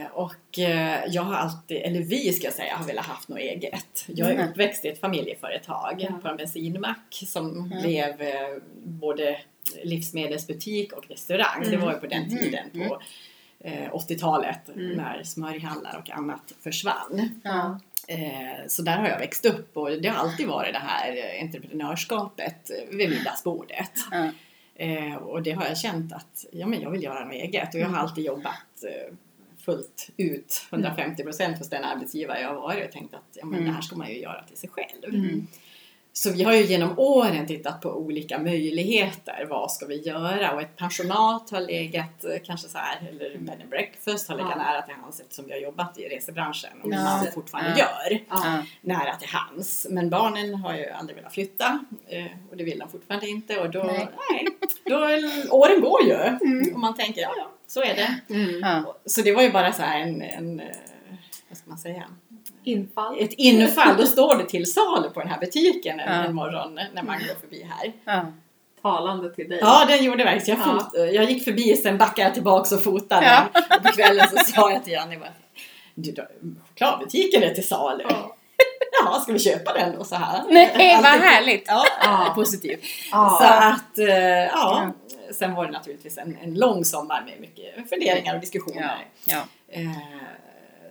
[0.00, 3.38] Eh, och eh, jag har alltid, eller vi ska jag säga, har velat haft något
[3.38, 4.04] eget.
[4.06, 4.48] Jag är Mm.
[4.48, 6.18] uppväxt i ett familjeföretag Ja.
[6.22, 7.82] på en bensinmack som Mm.
[7.82, 9.40] blev eh, både
[9.84, 11.60] livsmedelsbutik och restaurang.
[11.62, 11.80] Det Mm.
[11.80, 12.38] var ju på den Mm.
[12.38, 12.88] tiden Mm.
[12.88, 13.00] på
[13.60, 14.90] eh, 80-talet Mm.
[14.90, 17.40] när smörjhallar och annat försvann.
[17.44, 17.80] Ja.
[18.08, 22.70] Eh, så där har jag växt upp och det har alltid varit det här entreprenörskapet
[22.90, 23.90] vid middagsbordet.
[24.10, 24.30] Ja.
[24.74, 27.80] Eh, och det har jag känt att ja, men jag vill göra något eget och
[27.80, 29.14] jag har alltid jobbat eh,
[29.64, 33.54] fullt ut 150 procent hos den arbetsgivare jag har varit och tänkt att ja, men
[33.58, 33.68] Mm.
[33.68, 35.14] det här ska man ju göra till sig själv.
[35.14, 35.46] Mm.
[36.16, 39.46] Så vi har ju genom åren tittat på olika möjligheter.
[39.50, 40.52] Vad ska vi göra?
[40.52, 44.52] Och ett pensionat har legat eh, kanske så här, eller bed and breakfast har legat
[44.56, 44.62] Ja.
[44.62, 47.02] nära till hans eftersom jag har jobbat i resebranschen och Ja.
[47.04, 47.86] man fortfarande Ja.
[48.10, 48.62] gör Ja.
[48.80, 49.86] nära till hans.
[49.90, 53.70] Men barnen har ju aldrig velat flytta eh, och det vill de fortfarande inte och
[53.70, 54.08] då, Nej.
[54.30, 54.46] nej.
[54.84, 54.96] då
[55.56, 56.74] åren går ju Mm.
[56.74, 58.34] och man tänker ja, ja, så är det.
[58.34, 58.84] Mm.
[59.06, 60.66] Så det var ju bara så en, en eh,
[61.48, 62.04] vad ska man säga,
[62.64, 63.16] Infall?
[63.20, 63.96] ett infall.
[63.96, 66.24] Då står det till salu på den här butiken en, Ja.
[66.24, 67.92] en morgon när man går förbi här.
[68.04, 68.26] Ja.
[68.82, 69.58] Talande till dig.
[69.62, 70.60] Ja, den gjorde verkligen.
[70.60, 70.72] Jag, Ja.
[70.80, 73.26] fot, jag gick förbi, sen backade jag tillbaks och fotade.
[73.26, 73.60] Ja.
[73.76, 75.32] Och på kvällen så sa jag till Janne bara,
[75.94, 76.22] du, då,
[76.68, 78.04] chokladbutiken är till salu.
[78.08, 78.36] Ja.
[79.04, 80.42] Jaha, ska vi köpa den då så här?
[80.50, 81.64] Nej, vad Alltid- härligt!
[81.66, 82.32] Ja, Ja.
[82.34, 82.80] positivt.
[83.12, 83.38] Ja.
[83.40, 84.92] Så att, eh, ja.
[85.32, 88.96] Sen var det naturligtvis en, en lång sommar med mycket funderingar och diskussioner.
[89.24, 89.42] Ja.
[89.68, 89.80] Eh,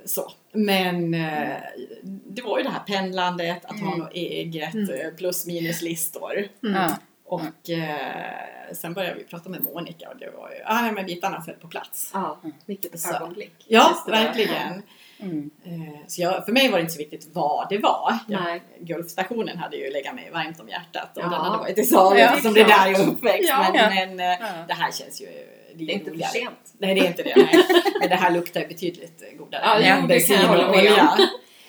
[0.05, 0.31] så.
[0.53, 1.57] Men eh,
[2.03, 3.99] det var ju det här pendlandet, att ha Mm.
[3.99, 4.89] något eget, Mm.
[4.89, 6.47] eh, plus minus listor.
[6.63, 6.91] Mm.
[7.25, 11.05] Och eh, sen började vi prata med Monica och det var ju, ah, nej, men
[11.05, 12.11] bitarna föll på plats.
[12.13, 13.53] Ja, vilket ögonblick.
[13.67, 14.81] Ja, verkligen.
[15.19, 15.49] Mm.
[15.65, 18.17] Eh, Så jag, för mig var det inte så viktigt vad det var.
[18.27, 18.61] Jag.
[18.79, 21.29] Gulfstationen hade ju legat mig varmt om hjärtat och Ja.
[21.29, 23.49] den hade varit i Sala Ja, eftersom det där jag är uppväxt.
[23.49, 23.71] Ja.
[23.73, 24.05] Men, Ja.
[24.07, 24.37] men Ja.
[24.67, 25.27] det här känns ju
[25.75, 26.73] Det är inte för sent.
[26.77, 27.33] Nej, det är inte det.
[27.35, 27.65] Nej.
[27.99, 29.61] Men det här luktar betydligt godare.
[29.65, 30.91] Ja, jo, det kan Bensin jag hålla och med om.
[30.93, 31.17] olja.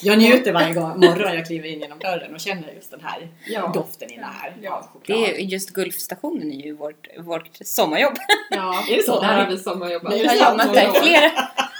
[0.00, 3.28] Jag njuter varje gång, morgon jag kliver in genom dörren och känner just den här
[3.46, 3.70] Ja.
[3.74, 4.90] doften inne här Ja.
[5.06, 8.14] Det är ju- just Gulfstationen är ju vårt, vårt sommarjobb.
[8.50, 9.20] Ja, Är det så?
[9.20, 10.12] Där har vi sommarjobbat.
[10.14, 11.30] Är har jobbat där i flera,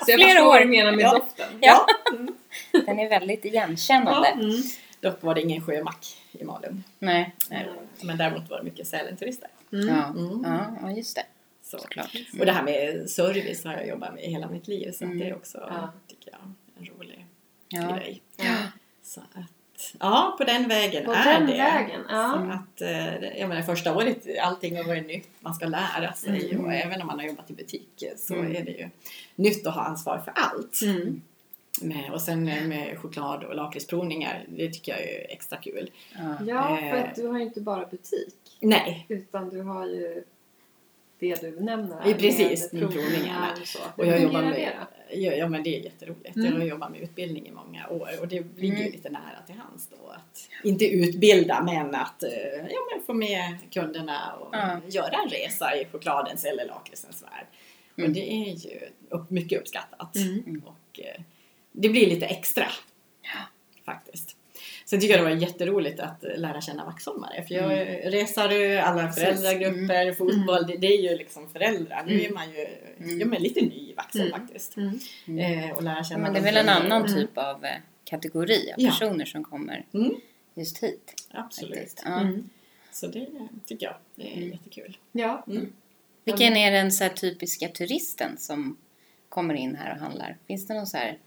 [0.05, 0.65] Så jag flera år.
[0.65, 1.11] menar med Ja.
[1.13, 1.47] doften.
[1.61, 1.87] Ja.
[2.87, 4.29] den är väldigt igenkännande.
[4.29, 4.63] Mm.
[5.01, 6.85] Dock var det ingen sjömack i Malung.
[6.99, 7.35] Nej.
[7.51, 7.67] Nej.
[8.01, 9.49] Men däremot var det mycket Sälen-turister.
[9.73, 9.89] Mm.
[9.89, 10.05] Ja.
[10.05, 10.43] Mm.
[10.45, 11.23] Ja, ja, just det.
[11.77, 11.83] Så.
[11.83, 12.15] Såklart.
[12.41, 15.19] Och det här med service har jag jobbat med hela mitt liv så Mm.
[15.19, 15.93] det är också, Ja.
[16.09, 16.41] tycker jag,
[16.79, 17.27] en rolig
[17.69, 17.97] Ja.
[17.97, 18.23] grej.
[18.37, 18.57] Ja.
[19.03, 21.53] Så att, ja, på den vägen På är den det.
[21.53, 22.33] vägen, ja.
[22.33, 26.51] Så att, eh, jag menar, första året, allting har varit nytt, man ska lära sig
[26.51, 26.65] Mm.
[26.65, 28.57] och även om man har jobbat i butik så Mm.
[28.57, 28.89] är det ju
[29.37, 30.81] nytt att ha ansvar för allt.
[30.83, 31.23] Mm.
[31.83, 35.91] Med, och sen med choklad och lakritsprovningar, det tycker jag är extra kul.
[36.15, 36.37] Ja.
[36.47, 37.05] Ja, för Eh.
[37.05, 38.35] att du har ju inte bara butik.
[38.61, 40.25] Nej, Utan du har ju
[41.25, 43.55] det du nämner Ja, precis, med min provningar provningar.
[43.95, 43.99] och.
[43.99, 46.37] Och jag jobbar med, det ja, ja men det är jätteroligt.
[46.37, 46.53] Mm.
[46.53, 48.93] Jag har jobbat med utbildning i många år och det ligger Mm.
[48.93, 52.31] lite nära till hands då att inte utbilda men att eh,
[52.71, 54.81] ja, men få med kunderna och Ja.
[54.89, 57.47] göra en resa i chokladens eller lakritsens värld.
[57.97, 58.09] Mm.
[58.11, 58.79] Och det är ju
[59.29, 60.17] mycket uppskattat.
[60.17, 60.63] Mm.
[60.67, 61.21] Och eh,
[61.73, 62.67] det blir lite extra
[63.85, 64.34] faktiskt.
[64.87, 67.45] Sen tycker jag det var jätteroligt att lära känna vaxholmare.
[67.49, 68.11] För jag Mm.
[68.11, 72.05] reser alla föräldragrupper, fotboll, det, det är ju liksom föräldrar.
[72.07, 72.67] Nu är man ju
[72.99, 73.21] Mm.
[73.21, 74.41] ja, men lite ny i Vaxholm Mm.
[74.41, 74.77] faktiskt.
[74.77, 74.99] Mm.
[75.39, 77.15] Eh, och lära känna Men det är väl en annan Mm.
[77.15, 77.71] typ av eh,
[78.05, 78.91] kategori av Ja.
[78.91, 80.15] personer som kommer Mm,
[80.55, 81.15] just hit.
[81.31, 82.03] absolut.
[82.05, 82.21] Ja.
[82.21, 82.51] Mm.
[82.93, 83.27] Så det
[83.67, 84.51] tycker jag det är Mm.
[84.53, 84.97] jättekul.
[85.13, 85.45] Ja.
[85.49, 85.73] Mm.
[86.25, 88.77] Vilken är den så här typiska turisten som
[89.29, 90.37] kommer in här och handlar?
[90.47, 91.19] Finns det någon så här?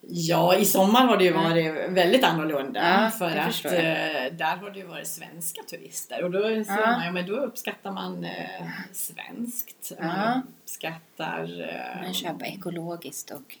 [0.00, 1.42] Ja, i sommar har det ju Ja.
[1.42, 3.02] varit väldigt annorlunda.
[3.04, 3.72] Ja, för att eh,
[4.38, 6.24] där har det ju varit svenska turister.
[6.24, 6.86] Och då, ser Ja.
[6.86, 9.92] man, ja, men då uppskattar man eh, svenskt.
[9.98, 10.04] Ja.
[10.06, 11.60] Man uppskattar...
[11.60, 13.56] Eh, Man köper ekologiskt och...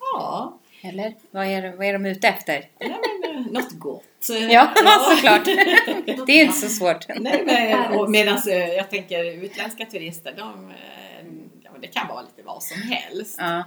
[0.00, 1.14] Ja, Eller?
[1.30, 2.64] Vad är, vad är de ute efter?
[2.78, 2.88] ja
[3.22, 4.04] men, eh, något gott.
[4.50, 4.74] Ja,
[5.16, 5.44] såklart.
[6.26, 7.06] Det är inte så svårt.
[7.20, 11.26] Nej, men, medan eh, jag tänker utländska turister, de, eh,
[11.64, 13.36] ja, det kan vara lite vad som helst.
[13.38, 13.64] Ja.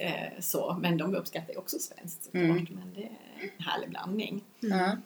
[0.00, 2.42] Eh, så, men de uppskattar ju också svenskt såklart.
[2.44, 2.66] Mm.
[2.70, 3.10] Men det är
[3.58, 4.44] en härlig blandning.
[4.60, 4.96] Ja.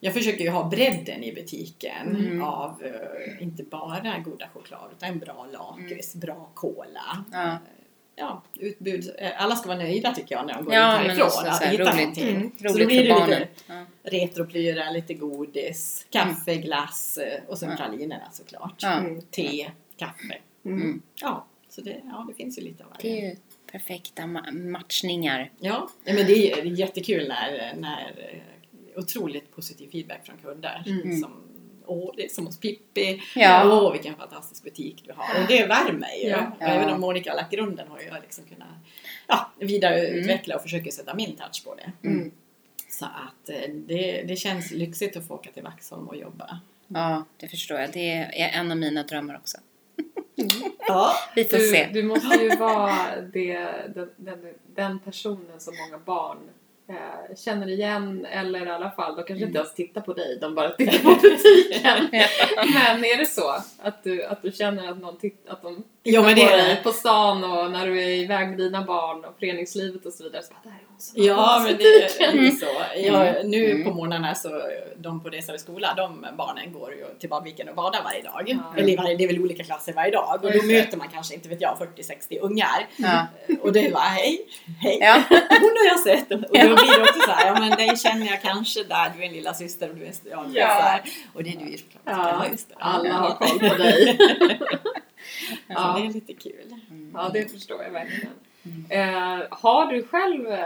[0.00, 2.42] Jag försöker ju ha bredden i butiken Mm.
[2.42, 7.24] av eh, inte bara goda choklad utan bra lakrits, bra cola.
[7.32, 7.52] Ja.
[7.52, 7.56] Eh,
[8.14, 9.10] Ja, utbud.
[9.18, 11.26] eh, Alla ska vara nöjda tycker jag när de går Ja, ut härifrån.
[11.26, 11.96] också att så här hitta roligt.
[12.00, 12.36] någonting.
[12.36, 12.52] Mm.
[12.58, 13.84] Så då blir det lite Ja.
[14.02, 17.76] retroplyra, lite godis, kaffe, glass eh, och sen Ja.
[17.76, 18.74] pralinerna såklart.
[18.82, 18.92] Ja.
[18.92, 19.20] Mm.
[19.22, 20.38] Te, kaffe.
[20.64, 21.02] Mm.
[21.20, 23.36] Ja, så det, ja, det finns ju lite av Det varje.
[23.72, 25.50] Perfekta ma- matchningar.
[25.58, 30.84] Ja, men det är, jättekul när, när eh, otroligt positiv feedback från kunder.
[30.86, 31.20] Mm.
[31.20, 31.48] Som,
[31.86, 33.22] Åh, det är som hos Pippi.
[33.34, 33.72] Ja.
[33.72, 35.42] Åh, vilken fantastisk butik du har.
[35.42, 36.28] Och det värmer ju.
[36.28, 36.52] Ja.
[36.56, 38.68] Och Även om Monica har lagt grunden har jag liksom kunnat
[39.26, 42.08] ja, vidareutveckla och försöka sätta min touch på det.
[42.08, 42.30] Mm.
[42.88, 46.60] Så att eh, det, det känns lyxigt att få åka till Vaxholm och jobba.
[46.88, 47.92] Ja, det förstår jag.
[47.92, 49.58] Det är en av mina drömmar också.
[50.88, 51.88] Ja, Vi får Du, se.
[51.92, 52.92] du måste ju vara
[53.32, 53.54] det,
[53.94, 54.38] den, den,
[54.74, 56.38] den personen som många barn
[56.88, 60.54] eh, känner igen eller i alla fall, de kanske inte ens tittar på dig, de
[60.54, 62.08] bara tittar på butiken.
[62.74, 66.22] Men är det så att du, att du känner att, någon titt, att de Jo,
[66.22, 66.78] men det på är det.
[66.82, 70.42] på stan och när du är iväg med dina barn och föreningslivet och så vidare?
[70.42, 72.72] Så bara, där är hon som Ja, men det butiken." är lite så.
[72.96, 73.50] Jag, Mm.
[73.50, 73.84] nu Mm.
[73.84, 74.62] på morgnarna så,
[74.96, 78.42] de på Resare skola, de barnen går ju till badviken och badar varje dag.
[78.46, 78.74] Ja.
[78.80, 80.34] Eller varje- det är väl olika klasser varje dag.
[80.34, 80.62] Och då det.
[80.66, 82.86] möter man kanske, inte vet jag, 40-60 ungar.
[82.96, 83.26] Ja.
[83.62, 84.38] Och det är bara, hej,
[84.80, 85.22] hej, Ja.
[85.30, 86.32] hon har jag sett.
[86.32, 89.22] Och då blir det också så här, ja men dig känner jag kanske där, du
[89.22, 90.66] är en lilla syster och du är, ja, Ja.
[90.66, 91.02] så här.
[91.34, 92.02] Och det är du ju såklart.
[92.04, 92.74] Ja, just det.
[92.78, 94.18] alla har koll på dig.
[95.68, 95.94] Ja.
[96.00, 96.74] det är lite kul.
[97.14, 98.32] Ja, det förstår jag verkligen.
[98.90, 100.64] Eh, har du själv, eh,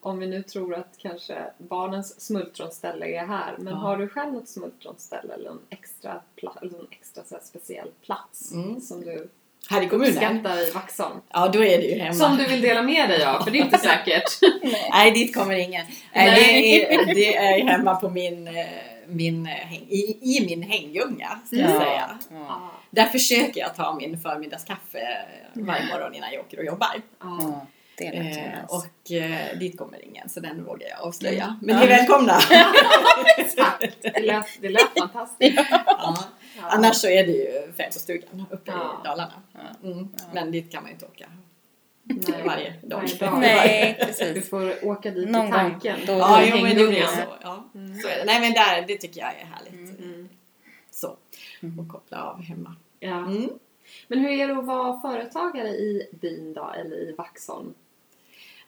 [0.00, 3.78] om vi nu tror att kanske barnens smultronställe är här, men Ja.
[3.78, 6.20] har du själv något smultronställe eller en extra,
[6.62, 8.80] eller en extra så speciell plats Mm.
[8.80, 9.28] som du
[9.70, 10.46] Här i kommunen?
[10.46, 11.16] i Vaxholm?
[11.28, 12.14] Ja, då är det ju hemma.
[12.14, 14.38] Som du vill dela med dig av, för det är inte säkert.
[14.90, 15.86] Nej, dit kommer ingen.
[16.14, 16.30] Nej.
[16.30, 16.62] Nej.
[16.62, 18.54] Det, är, det är hemma på min, eh,
[19.10, 19.46] min
[19.88, 21.80] i, i min hänggunga, ska jag Ja.
[21.80, 22.18] säga.
[22.30, 22.70] Ja.
[22.90, 25.00] Där försöker jag ta min förmiddagskaffe
[25.54, 27.02] varje morgon innan jag åker och jobbar.
[27.20, 27.66] ja.
[28.02, 31.44] Eh, och eh, dit kommer ingen så den vågar jag avslöja.
[31.44, 31.56] Mm.
[31.62, 32.38] Men ni är välkomna!
[34.02, 35.58] Det lät, det lät fantastiskt.
[35.70, 36.16] ja.
[36.56, 36.62] Ja.
[36.68, 39.00] Annars så är det ju fäbodstugan uppe Ja.
[39.04, 39.32] i Dalarna.
[39.52, 39.88] Ja.
[39.88, 40.08] Mm.
[40.16, 40.24] Ja.
[40.34, 41.26] Men dit kan man ju inte åka
[42.28, 42.42] Nej.
[42.46, 42.96] varje dag.
[43.00, 43.40] Varje dag.
[43.40, 44.50] Nej, Du precis.
[44.50, 45.52] får åka dit Någon i gång.
[45.52, 45.98] tanken.
[46.06, 47.10] Då- Ja, då jo, men det blir jag.
[47.10, 47.20] så.
[47.42, 47.70] Ja.
[47.74, 47.98] Mm.
[48.00, 48.24] så är det.
[48.24, 49.98] Nej men där, det tycker jag är härligt.
[50.00, 50.28] Mm.
[50.90, 51.16] Så.
[51.62, 51.78] Mm.
[51.78, 52.76] Och koppla av hemma.
[53.00, 53.16] Ja.
[53.18, 53.50] Mm.
[54.08, 57.74] Men hur är det att vara företagare i byn då, eller i Vaxholm?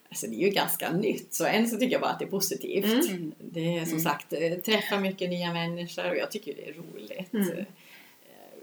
[0.09, 2.31] Alltså det är ju ganska nytt så än så tycker jag bara att det är
[2.31, 3.11] positivt.
[3.11, 3.33] Mm.
[3.38, 4.00] Det är som Mm.
[4.05, 7.33] sagt, eh, träffa mycket nya människor och jag tycker det är roligt.
[7.35, 7.48] Mm.
[7.59, 7.64] Eh,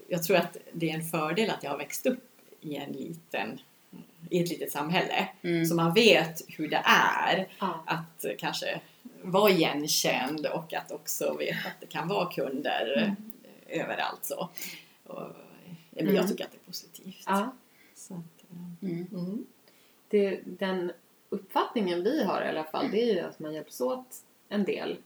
[0.07, 2.23] Jag tror att det är en fördel att jag har växt upp
[2.61, 3.59] i en liten
[4.29, 5.27] i ett litet samhälle.
[5.41, 5.65] Mm.
[5.65, 7.83] Så man vet hur det är Ja.
[7.85, 8.81] att kanske
[9.21, 13.15] vara igenkänd och att också veta att det kan vara kunder Mm.
[13.83, 14.49] överallt så.
[15.03, 15.21] Och,
[15.89, 16.15] men Mm.
[16.15, 17.23] Jag tycker att det är positivt.
[17.25, 17.51] ja.
[17.95, 18.51] Så att,
[18.81, 19.07] Mm.
[19.11, 19.45] mm.
[20.07, 20.91] Det, den
[21.29, 24.15] uppfattningen vi har i alla fall, det är ju att man hjälps åt
[24.49, 24.97] en del.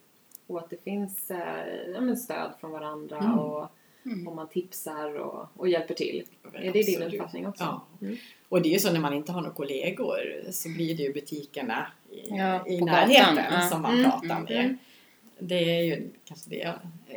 [0.47, 3.39] Och att det finns eh, stöd från varandra Mm.
[3.39, 3.67] och,
[4.05, 4.27] Mm.
[4.27, 6.23] och man tipsar och, och hjälper till.
[6.53, 7.63] Är det din uppfattning också?
[7.63, 7.81] Ja.
[8.01, 8.17] Mm.
[8.53, 10.19] Och det är ju så när man inte har några kollegor
[10.51, 13.61] så blir det ju butikerna i, Ja, i närheten gatan, ja.
[13.69, 14.51] som man Mm, pratar mm, med.
[14.65, 14.77] mm.
[15.39, 16.55] Det är ju kanske det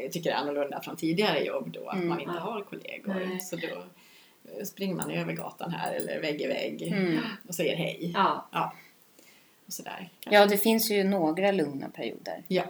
[0.03, 2.41] jag tycker är annorlunda från tidigare jobb då, att Mm, man inte ja.
[2.41, 3.15] har kollegor.
[3.15, 3.41] Nej.
[3.41, 7.19] Så då eh, springer man över gatan här eller vägg i vägg Mm.
[7.49, 8.11] och säger hej.
[8.15, 8.73] Ja.
[9.67, 10.09] Och sådär.
[10.31, 12.63] Ja, det finns ju några lugna perioder Ja.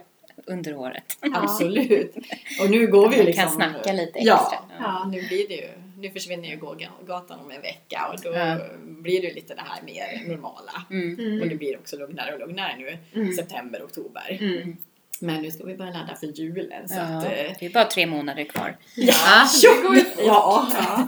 [0.45, 1.17] under året.
[1.33, 2.15] Absolut.
[2.61, 3.43] Och nu går vi ju Man liksom...
[3.43, 4.59] kan snacka lite Ja, extra.
[4.79, 5.05] Ja.
[5.11, 5.69] nu blir det ju...
[5.99, 8.57] Nu försvinner ju gågatan om en vecka och då Ja.
[8.81, 10.71] blir det lite det här mer normala.
[10.89, 11.19] Mm.
[11.19, 11.41] Mm.
[11.41, 12.97] Och det blir också lugnare och lugnare nu.
[13.21, 13.33] Mm.
[13.33, 14.37] September, oktober.
[14.41, 14.77] Mm.
[15.21, 16.87] Men nu ska vi börja ladda för julen.
[16.89, 17.29] Så Ja, att, eh,
[17.59, 18.77] det är bara tre månader kvar.
[18.95, 19.69] Ja, tjo!
[19.75, 20.03] det går ju.
[20.25, 20.67] Ja.
[20.73, 21.07] Ja.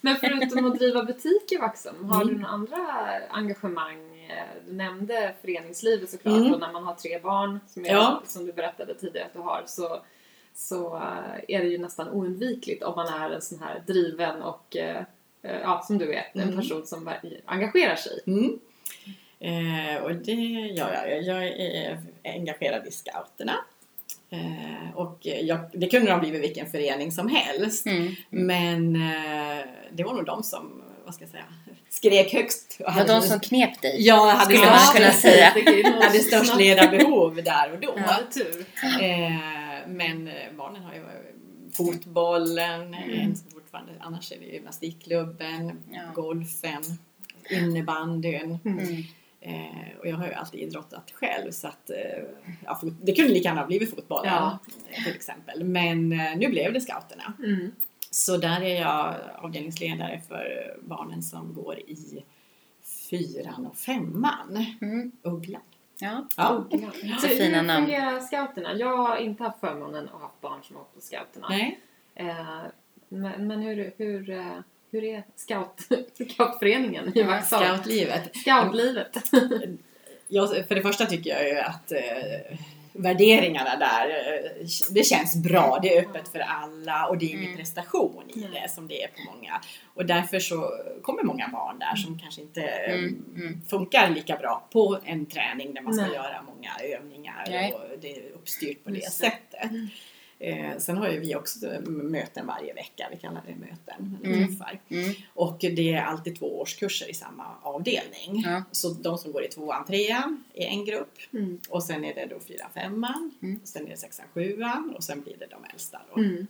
[0.00, 2.34] Men förutom att driva butik i Vaxholm, har Mm.
[2.34, 2.78] du några andra
[3.30, 4.08] engagemang?
[4.28, 6.52] Eh, Du nämnde föreningslivet såklart Mm.
[6.54, 8.22] och när man har tre barn som, jag, Ja.
[8.26, 10.02] som du berättade tidigare att du har så,
[10.54, 10.96] så
[11.48, 14.96] är det ju nästan oundvikligt om man är en sån här driven och eh,
[15.42, 16.56] eh, ja, som du vet, en Mm.
[16.56, 17.10] person som
[17.44, 18.20] engagerar sig.
[18.26, 18.58] Mm.
[19.40, 20.32] Eh, och det
[20.76, 21.22] gör jag.
[21.22, 23.54] Jag är engagerad i scouterna.
[24.30, 27.86] Eh, och jag, det kunde de blivit vilken förening som helst.
[27.86, 28.14] Mm.
[28.30, 31.44] Men eh, det var nog de som, vad ska jag säga,
[31.90, 32.76] skrek högst.
[32.86, 33.96] och Det var de som knep dig.
[34.06, 35.46] jag hade skulle man kunna säga.
[36.02, 37.94] Hade störst ledarbehov där och då.
[37.96, 38.64] Ja, tur.
[39.02, 41.02] Eh, men eh, barnen har ju
[41.72, 43.10] fotbollen, Mm.
[43.30, 46.00] eh, fortfarande, annars är det gymnastikklubben, Ja.
[46.14, 46.82] golfen,
[47.50, 48.58] innebandyn.
[48.64, 49.02] Mm.
[49.40, 52.24] Eh, och jag har ju alltid idrottat själv så att eh,
[52.64, 54.58] ja, det kunde lika gärna ha blivit fotbollen Ja.
[54.90, 55.64] eh, till exempel.
[55.64, 57.32] Men eh, nu blev det scouterna.
[57.38, 57.70] Mm.
[58.10, 62.24] Så där är jag avdelningsledare för barnen som går i
[63.10, 64.66] fyran och femman.
[64.80, 65.12] Mm.
[65.22, 65.62] Ugglan.
[66.02, 66.26] Ja.
[66.36, 66.64] Ja.
[67.20, 67.86] Så Hur- fina hur namn.
[67.86, 68.74] fungerar scouterna?
[68.74, 71.46] Jag har inte haft förmånen att ha haft barn som har åkt på scouterna.
[71.50, 71.80] Nej.
[72.14, 72.46] Eh,
[73.08, 74.56] men, men hur, hur, eh,
[74.90, 75.80] hur är scout,
[76.34, 77.64] scoutföreningen i Ja, Vaxholm?
[77.66, 78.36] Scoutlivet.
[78.36, 79.16] Scoutlivet.
[80.28, 82.58] Jag, för det första tycker jag ju att eh,
[82.92, 85.78] värderingarna där, eh, det känns bra.
[85.82, 87.56] Det är öppet för alla och det är ingen Mm.
[87.56, 89.60] prestation i det som det är på många.
[89.94, 90.70] Och därför så
[91.02, 93.60] kommer många barn där som kanske inte eh, Mm, mm.
[93.68, 96.14] funkar lika bra på en träning där man ska Nej.
[96.14, 97.72] göra många övningar Nej.
[97.72, 99.12] och det är uppstyrt på det.
[99.12, 99.70] sättet.
[100.44, 104.48] Eh, sen har ju vi också möten varje vecka, vi kallar det möten, eller Mm.
[104.48, 104.80] träffar.
[104.88, 105.14] Mm.
[105.34, 108.42] Och det är alltid två årskurser i samma avdelning.
[108.44, 108.62] Ja.
[108.70, 111.18] Så de som går i tvåan, trean är en grupp.
[111.32, 111.60] Mm.
[111.68, 113.30] Och sen är det då fyra, femman.
[113.42, 113.60] Mm.
[113.64, 116.20] Sen är det sexan, sjuan och sen blir det de äldsta då.
[116.20, 116.46] Mm.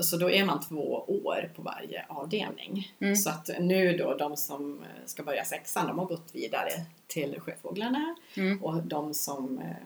[0.00, 2.92] Så då är man två år på varje avdelning.
[3.00, 3.16] Mm.
[3.16, 6.70] Så att nu då de som eh, ska börja sexan, de har gått vidare
[7.06, 8.16] till Sjöfåglarna.
[8.36, 8.62] Mm.
[8.64, 9.76] Och de som eh,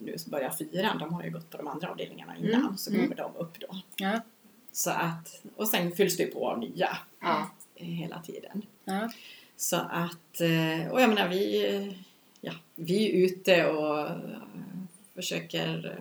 [0.00, 2.60] nu börjar fyran, de har ju gått på de andra avdelningarna innan.
[2.60, 2.76] Mm.
[2.76, 3.02] Så Mm.
[3.02, 3.66] kommer de upp då.
[3.96, 4.20] Ja.
[4.72, 7.50] Så att, och sen fylls det på av nya Ja.
[7.74, 8.62] eh, hela tiden.
[8.84, 9.10] Ja.
[9.56, 11.96] Så att, eh, och jag menar vi,
[12.40, 14.16] ja, vi är ute och eh,
[15.14, 15.98] försöker,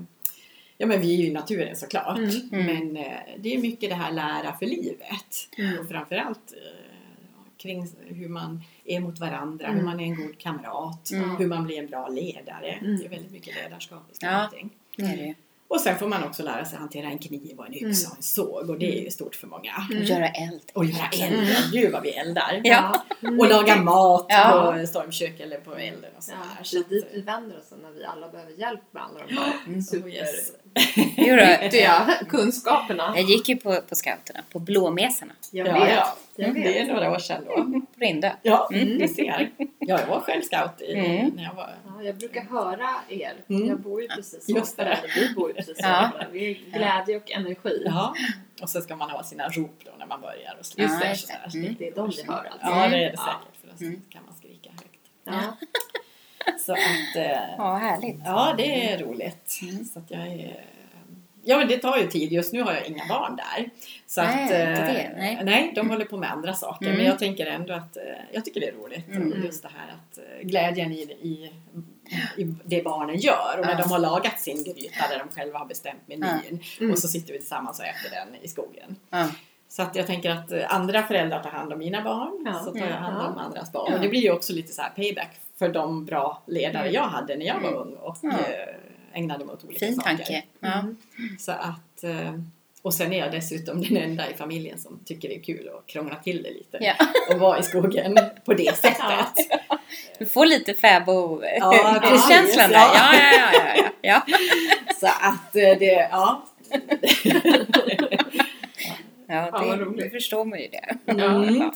[0.77, 2.17] ja men vi är ju i naturen såklart.
[2.17, 2.49] Mm.
[2.51, 2.65] Mm.
[2.65, 2.93] Men
[3.37, 5.49] det är mycket det här lära för livet.
[5.57, 5.79] Mm.
[5.79, 6.53] Och framförallt
[7.67, 9.77] kring hur man är mot varandra, Mm.
[9.79, 11.35] hur man är en god kamrat, Mm.
[11.37, 12.71] hur man blir en bra ledare.
[12.71, 12.97] Mm.
[12.97, 14.49] Det är väldigt mycket ledarskap i Ja.
[14.97, 15.33] Det är det.
[15.69, 18.23] Och sen får man också lära sig hantera en kniv och en yxa och en
[18.23, 19.71] såg och det är ju stort för många.
[19.89, 20.01] Mm.
[20.01, 20.61] Och göra eld.
[20.73, 21.55] Och göra eld, Mm.
[21.71, 22.61] gud vad vi eldar!
[22.63, 23.05] Ja.
[23.21, 23.39] Mm.
[23.39, 24.73] Och laga mat Ja.
[24.81, 26.39] på stormkök eller på elden och sådär.
[26.57, 29.03] Ja, Så det är att- dit vi vänder oss när vi alla behöver hjälp med
[29.03, 29.81] alla de här Mm.
[29.81, 30.09] super...
[30.09, 30.51] Oh, yes.
[31.17, 33.13] Jo då, Vet jag, kunskaperna.
[33.15, 35.93] jag gick ju på, på scouterna, på blåmesarna Jag Ja, vet.
[35.95, 36.17] ja.
[36.35, 36.63] Jag vet.
[36.63, 37.55] Det är några år sedan då.
[37.55, 38.31] på Rindö.
[38.41, 39.51] Ja, du ser.
[39.79, 41.31] Ja, jag var själv scout i, Mm.
[41.35, 41.69] när jag var...
[41.85, 43.33] Ja, jag brukar höra er.
[43.49, 43.67] Mm.
[43.67, 44.79] Jag bor ju precis Just.
[44.79, 45.83] Eller vi bor ju precis så.
[45.87, 46.11] Ja.
[46.31, 47.83] Vi är glädje och energi.
[47.85, 48.13] Ja.
[48.61, 51.09] Och så ska man ha sina rop då när man börjar och slutar.
[51.09, 51.59] Just det, där.
[51.59, 51.75] Mm.
[51.79, 52.57] Det är de vi hör alltså.
[52.61, 53.23] Ja, det är det Ja.
[53.23, 53.61] säkert.
[53.61, 54.01] För då Mm.
[54.09, 55.01] kan man skrika högt.
[55.23, 55.57] Ja.
[56.65, 57.15] Så att...
[57.15, 58.19] Eh, Ja, härligt.
[58.25, 59.59] Ja, det är roligt.
[59.61, 59.85] Mm.
[59.85, 60.63] Så att jag är...
[61.43, 62.31] Ja, men det tar ju tid.
[62.31, 63.69] Just nu har jag inga barn där.
[64.07, 65.43] Så Nej, att, inte eh, det.
[65.43, 65.71] Nej.
[65.75, 66.85] de håller på med andra saker.
[66.85, 66.97] Mm.
[66.97, 69.07] Men jag tänker ändå att eh, jag tycker det är roligt.
[69.07, 69.43] Mm.
[69.43, 71.51] Just det här att glädjen i, i,
[72.37, 73.55] i det barnen gör.
[73.59, 73.77] Och när Ja.
[73.83, 76.63] de har lagat sin gryta där de själva har bestämt menyn.
[76.79, 76.91] Mm.
[76.91, 78.95] Och så sitter vi tillsammans och äter den i skogen.
[79.09, 79.27] Ja.
[79.69, 82.43] Så att jag tänker att andra föräldrar tar hand om mina barn.
[82.45, 82.59] Ja.
[82.65, 83.41] Så tar jag hand om Ja.
[83.43, 83.85] andras barn.
[83.89, 83.95] Ja.
[83.95, 86.93] Och det blir ju också lite så här payback för de bra ledare Mm.
[86.93, 87.79] jag hade när jag var Mm.
[87.81, 88.29] ung och Ja.
[88.29, 90.09] eh, ägnade mig åt olika Fin saker.
[90.17, 90.43] tanke.
[90.59, 90.73] Ja.
[90.73, 90.97] Mm.
[91.39, 92.33] Så att, eh,
[92.81, 95.87] och sen är jag dessutom den enda i familjen som tycker det är kul att
[95.87, 96.77] krångla till det lite.
[96.81, 96.93] Ja.
[97.33, 99.49] Och vara i skogen på det sättet.
[100.19, 102.77] Du får lite fäbo Ja, precis, känslan där.
[102.77, 102.93] ja.
[102.93, 104.37] Ja, ja, ja, ja, ja.
[104.99, 106.43] Så att eh, det, ja.
[109.27, 110.03] Ja, Ja, det, roligt.
[110.03, 111.11] det förstår man ju det.
[111.11, 111.71] Mm.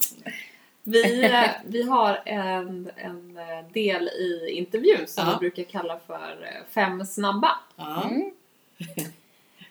[0.83, 5.33] Vi, eh, vi har en, en eh, del i intervjun som Ja.
[5.33, 7.51] vi brukar kalla för eh, Fem snabba.
[7.75, 8.03] ja.
[8.09, 8.31] Mm.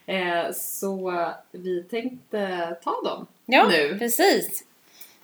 [0.07, 3.99] Eh, Så vi tänkte ta dem Ja, nu.
[3.99, 4.65] precis.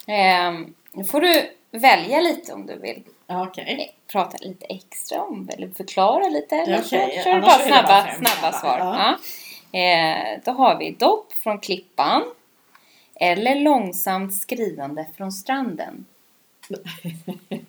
[0.07, 3.95] Ehm, Nu får du välja lite om du vill Okej.
[4.13, 6.57] prata lite extra om eller förklara lite.
[6.57, 8.53] Eller så Okej, kör du bara snabba, snabba snabba.
[8.53, 8.79] svar.
[8.79, 9.19] Ja.
[9.71, 9.79] Ja.
[9.81, 12.23] Eh, då har vi dopp från klippan
[13.21, 16.05] eller långsamt skridande från stranden.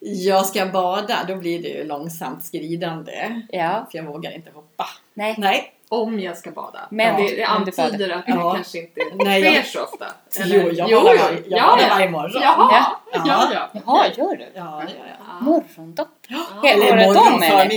[0.00, 3.42] Jag ska bada, då blir det ju långsamt skridande.
[3.48, 4.86] Ja, För jag vågar inte hoppa.
[5.14, 5.34] nej.
[5.38, 5.72] Nej.
[5.90, 6.80] Om jag ska bada.
[6.90, 8.54] Men det, om det antyder att det Ja.
[8.54, 10.06] kanske inte Nej, sker jag- så ofta.
[10.44, 11.86] Jo, jag badar varje, jag ja, ja.
[11.90, 12.42] varje morgon.
[12.42, 12.68] Jaha,
[13.12, 13.22] Ja.
[13.26, 13.80] ja, ja.
[13.86, 14.46] Jaha, gör du?
[14.54, 14.90] Ja, jag.
[15.18, 15.44] Ja.
[15.44, 16.08] Morgondopp?
[16.28, 16.68] Ja.
[16.68, 17.70] Eller morgon, eller?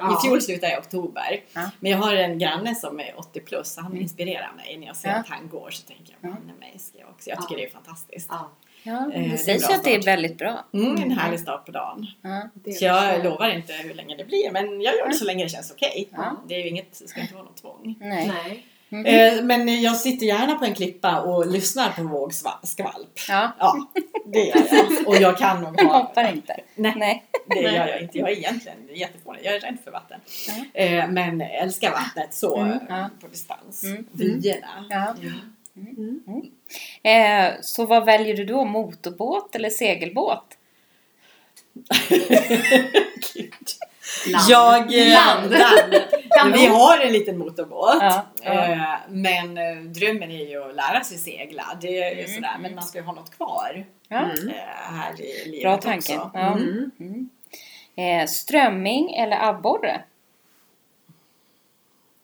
[0.00, 0.18] Ja.
[0.18, 1.40] I fjol slutade jag i oktober.
[1.52, 1.70] Ja.
[1.80, 4.02] Men jag har en granne som är 80 plus så han Mm.
[4.02, 4.76] inspirerar mig.
[4.76, 5.14] När jag ser Ja.
[5.16, 6.36] att han går så tänker jag, Ja.
[6.48, 6.54] ja.
[6.60, 7.30] mig ska jag också.
[7.30, 7.58] Jag tycker Ja.
[7.60, 8.26] det är fantastiskt.
[8.30, 8.50] Ja,
[8.82, 10.64] Ja, Eh, det det sägs ju att det är väldigt bra.
[10.74, 12.06] Mm, en härlig start på dagen.
[12.22, 12.48] Ja.
[12.78, 15.44] Så jag förstår lovar inte hur länge det blir men jag gör det så länge
[15.44, 16.08] det känns okej.
[16.12, 16.36] Ja.
[16.48, 17.96] Det är ju inget, det ska inte vara något tvång.
[18.00, 18.32] Nej.
[18.44, 18.66] Nej.
[18.92, 19.06] Mhm.
[19.06, 23.18] Eh, men jag sitter gärna på en klippa och lyssnar på vågskvalp.
[23.28, 23.86] Ja, Ja,
[24.26, 24.86] det gör jag.
[25.08, 25.98] Och jag kan nog jag ha...
[25.98, 26.60] hoppar inte.
[26.74, 26.94] Nej.
[26.96, 27.24] Nej.
[27.46, 28.18] Det gör jag inte.
[28.18, 29.40] Jag är egentligen jättefånig.
[29.44, 30.20] Jag är rädd för vatten.
[30.74, 33.84] Eh, men älskar vattnet så Mm, eh, på distans.
[33.84, 34.06] Mm.
[34.12, 34.84] Vyerna.
[34.88, 35.14] Ja.
[35.76, 36.22] Mm.
[37.02, 38.64] Eh, så vad väljer du då?
[38.64, 40.56] Motorbåt eller segelbåt?
[44.26, 44.44] Land.
[44.48, 44.98] Jag...
[45.08, 45.50] eh, Land.
[45.50, 46.54] land.
[46.54, 47.96] Vi har en liten motorbåt.
[48.00, 48.50] Ja, ja.
[48.72, 51.78] Eh, men eh, drömmen är ju att lära sig segla.
[51.80, 52.56] Det är ju Mm, sådär.
[52.60, 54.16] Men man ska ju ha något kvar Ja.
[54.18, 54.54] Mm.
[54.84, 56.18] här i livet Bra tanke.
[56.18, 56.30] också.
[56.34, 56.52] Ja.
[56.52, 56.90] Mm.
[57.00, 57.30] Mm.
[57.96, 60.02] Eh, strömming eller abborre?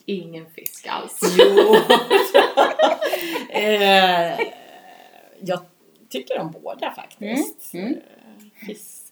[0.05, 1.21] Ingen fisk alls.
[1.39, 1.77] Jo.
[3.51, 4.41] eh,
[5.41, 5.61] jag
[6.09, 7.75] tycker om båda faktiskt.
[7.75, 8.01] Mm, mm.
[8.67, 9.06] Fisk,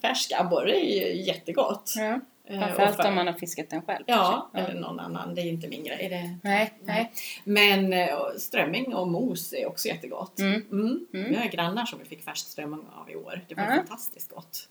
[0.00, 1.94] färsk abborre är ju jättegott.
[1.96, 2.20] Ja.
[2.44, 4.04] Eh, Framförallt fär- om man har fiskat den själv.
[4.06, 4.70] Ja, kanske.
[4.72, 5.34] eller någon annan.
[5.34, 6.08] Det är inte min grej.
[6.08, 6.48] Det...
[6.48, 7.12] Nej, nej.
[7.44, 10.38] Men eh, strömming och mos är också jättegott.
[10.38, 10.62] Mm.
[10.72, 11.06] Mm.
[11.14, 11.28] Mm.
[11.30, 13.40] Vi har grannar som vi fick färsk strömming av i år.
[13.48, 13.74] Det var Ja.
[13.76, 14.68] fantastiskt gott.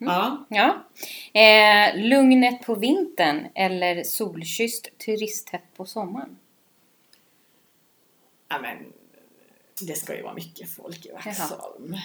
[0.00, 0.12] Mm.
[0.14, 0.44] Ja.
[0.48, 0.84] Ja.
[1.40, 6.36] Eh, lugnet på vintern eller solkysst turisthett på sommaren?
[8.48, 8.92] ja, men
[9.86, 11.96] det ska ju vara mycket folk i Vaxholm.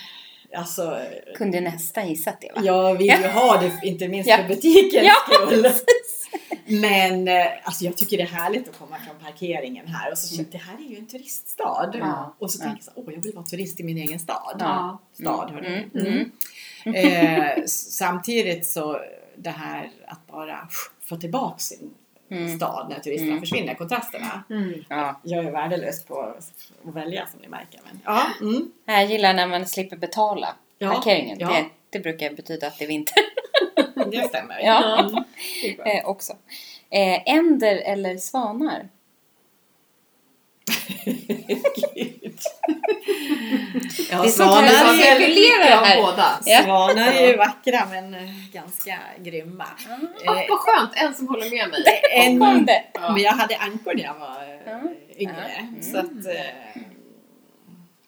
[0.55, 0.99] Alltså,
[1.35, 2.61] Kunde nästan gissat det va?
[2.63, 5.67] jag vill ju ha det inte minst för butikens skull.
[6.67, 10.27] Men eh, alltså jag tycker det är härligt att komma från parkeringen här och så
[10.35, 11.91] känner jag, det här är ju en turiststad.
[11.99, 12.35] Ja.
[12.39, 14.55] Och så tänker jag så, åh jag vill vara turist i min egen stad.
[14.59, 14.99] Ja.
[15.13, 15.85] Stad, hörni.
[15.95, 16.31] Mm,
[16.85, 16.95] Mm.
[16.95, 18.99] Eh, samtidigt så
[19.35, 20.67] det här att bara
[21.01, 21.93] få tillbaka sin
[22.31, 22.55] Mm.
[22.57, 23.39] stad när turisterna Mm.
[23.41, 24.43] försvinner, kontrasterna.
[24.49, 24.83] Mm.
[24.89, 25.19] Ja.
[25.23, 27.79] Jag är värdelös på att välja som ni märker.
[27.85, 28.71] Men, ja, mm.
[28.85, 31.37] Jag gillar när man slipper betala Ja, parkeringen.
[31.39, 31.47] ja.
[31.47, 33.15] Det, det brukar betyda att det är vinter
[34.11, 34.59] det stämmer.
[34.63, 35.09] Ja.
[35.61, 36.33] Det eh, också.
[36.89, 38.89] Eh, änder eller svanar?
[42.35, 42.39] Gud.
[44.11, 46.01] Ja, Det är svanar som är- cirkulerar av här.
[46.01, 46.39] båda.
[46.45, 46.61] Ja.
[46.63, 48.21] Svanar är ju vackra men eh,
[48.53, 49.65] ganska grymma.
[50.25, 51.83] Ah, Eh, vad skönt, en som håller med mig.
[52.11, 52.67] en?
[52.93, 53.11] Ja.
[53.13, 54.81] men jag hade ankor när jag var Ja.
[55.17, 55.51] yngre.
[55.59, 55.81] Mm.
[55.81, 56.23] Så att,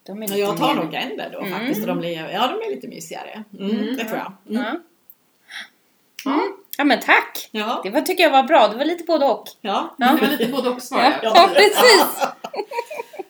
[0.06, 1.52] De är lite jag tar nog änder då Mm.
[1.60, 1.82] faktiskt.
[1.82, 3.44] Och de, blir, ja, de är lite mysigare.
[3.60, 3.96] Mm, Mm.
[3.98, 4.56] Det tror jag.
[4.60, 4.80] Mm.
[6.78, 6.84] Ja.
[6.84, 7.50] Men tack!
[7.52, 7.82] Ja.
[7.84, 8.68] Det var, tycker jag var bra.
[8.68, 9.48] Det var lite både och.
[9.62, 9.96] Ja.
[9.98, 10.06] Ja.
[10.12, 11.20] Det var lite både och svar.
[11.24, 12.06] Ja, ja precis!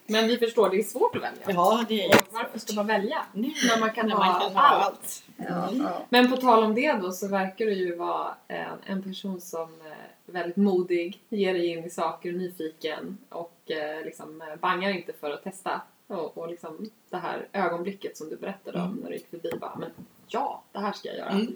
[0.08, 1.44] Men vi förstår, det är svårt att välja.
[1.48, 3.26] Ja, det är Och varför ska man välja?
[3.34, 4.86] Nej, När man kan när ha man kan ha allt.
[4.86, 5.24] allt.
[5.38, 6.06] Ja, ja.
[6.10, 9.70] Men på tal om det då så verkar du ju vara en, en person som
[9.82, 15.14] är väldigt modig, ger dig in i saker, nyfiken och eh, liksom eh, bangar inte
[15.14, 15.82] för att testa.
[16.08, 19.00] Och, och liksom det här ögonblicket som du berättade om Mm.
[19.04, 19.90] när du gick förbi bara, men
[20.28, 21.30] ja, det här ska jag göra.
[21.30, 21.56] Mm.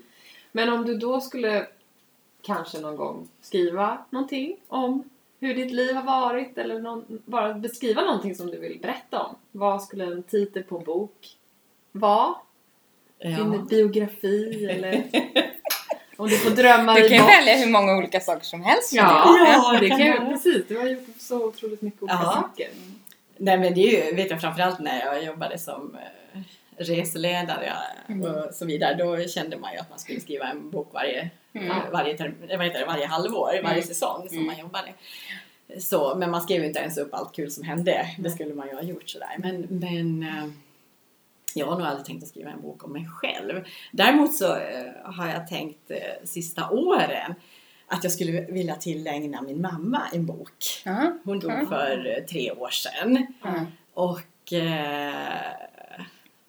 [0.52, 1.68] Men om du då skulle
[2.42, 5.04] kanske någon gång skriva någonting om
[5.42, 9.36] hur ditt liv har varit eller någon, bara beskriva någonting som du vill berätta om.
[9.52, 11.28] Vad skulle en titel på en bok
[11.92, 12.36] vara?
[13.24, 13.66] Din Ja.
[13.70, 15.04] biografi eller
[16.18, 18.94] om du får drömma Du dig kan ju välja hur många olika saker som helst.
[18.94, 19.26] Ja,
[19.74, 20.30] Ja, det kan vara.
[20.32, 20.68] precis.
[20.68, 22.32] Du har gjort så otroligt mycket olika Ja.
[22.32, 22.68] saker.
[23.38, 25.96] Nej men det är ju, vet jag framförallt när jag jobbade som
[26.34, 26.42] eh,
[26.78, 27.74] reseledare
[28.48, 28.94] och så vidare.
[28.96, 31.68] Då kände man ju att man skulle skriva en bok varje, Mm.
[31.70, 32.06] varje, vad
[32.66, 33.84] heter det, varje halvår, varje Mm.
[33.84, 34.48] säsong som Mm.
[34.48, 34.94] man jobbade.
[35.80, 38.06] Så, men man skrev inte ens upp allt kul som hände.
[38.20, 39.36] Det skulle man ju ha gjort sådär.
[39.38, 40.48] Men, men eh,
[41.56, 43.64] jag har nog aldrig tänkt att skriva en bok om mig själv.
[43.92, 47.36] Däremot så eh, har jag tänkt eh, sista åren
[47.88, 50.82] att jag skulle vilja tillägna min mamma en bok.
[51.24, 53.28] Hon dog för tre år sedan.
[53.94, 54.22] Och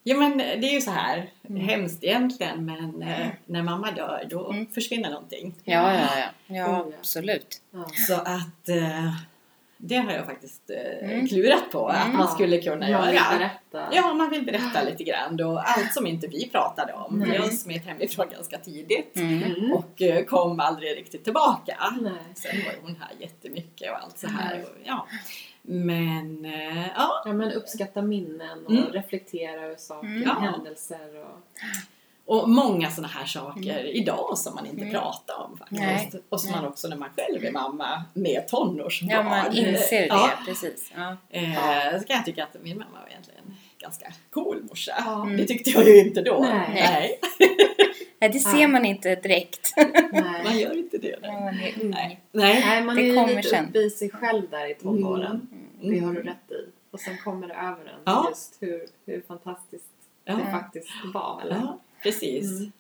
[0.03, 1.69] ja men det är ju så här, Mm.
[1.69, 4.67] hemskt egentligen men eh, när mamma dör då Mm.
[4.67, 5.55] försvinner någonting.
[5.65, 6.55] Ja, ja, ja.
[6.57, 7.61] Ja, Oh, absolut.
[7.73, 7.87] Ja.
[8.07, 9.15] Så att eh,
[9.85, 11.29] det har jag faktiskt eh, Mm.
[11.29, 12.17] klurat på att Mm.
[12.17, 13.39] man skulle kunna Man vill göra.
[13.39, 13.89] berätta.
[13.95, 15.59] Ja, man vill berätta lite grann då.
[15.59, 17.19] Allt som inte vi pratade om.
[17.19, 17.37] Nej.
[17.37, 19.43] Jag smet hemifrån ganska tidigt Mm.
[19.43, 19.73] Mm.
[19.73, 21.77] och eh, kom aldrig riktigt tillbaka.
[22.01, 22.13] Nej.
[22.35, 24.63] Sen var hon här jättemycket och allt så här.
[24.63, 25.07] Och, ja.
[25.63, 28.85] Men eh, ja, Ja, men uppskatta minnen och Mm.
[28.93, 30.23] reflektera över saker, Mm.
[30.23, 30.33] Ja.
[30.41, 32.39] händelser och...
[32.43, 34.93] och många sådana här saker idag som man inte Mm.
[34.95, 35.81] pratar om faktiskt.
[35.83, 36.11] Nej.
[36.29, 36.61] Och som Nej.
[36.61, 39.11] man också när man själv är mamma med tonårsbarn.
[39.11, 40.07] Ja, man inser det.
[40.07, 40.31] Ja.
[40.47, 40.93] Precis.
[40.97, 41.17] Ja.
[41.31, 44.93] Eh, så kan jag tycka att min mamma var egentligen ganska cool morsa.
[44.99, 45.23] Ja.
[45.23, 45.37] Mm.
[45.37, 46.39] Det tyckte jag ju inte då.
[46.41, 46.71] Nej.
[46.75, 47.21] Nej.
[48.23, 48.69] Nej, det ser Ja.
[48.69, 49.73] man inte direkt.
[49.77, 50.23] Nej.
[50.45, 51.17] Man gör inte det.
[51.23, 51.31] Nej.
[51.41, 51.91] man är ung.
[51.91, 52.21] Nej.
[52.33, 52.83] Nej.
[52.85, 53.69] Man Det är ju kommer lite sen.
[53.69, 55.49] uppe i sig själv där i tonåren.
[55.83, 55.95] Mm.
[55.95, 56.71] Det har du rätt i.
[56.91, 58.27] Och sen kommer det över en Ja.
[58.31, 59.85] just hur, hur fantastiskt
[60.25, 60.35] Ja.
[60.35, 61.41] det faktiskt var.
[61.45, 61.55] Eller?
[61.57, 62.51] Ja, precis.
[62.61, 62.73] Mm.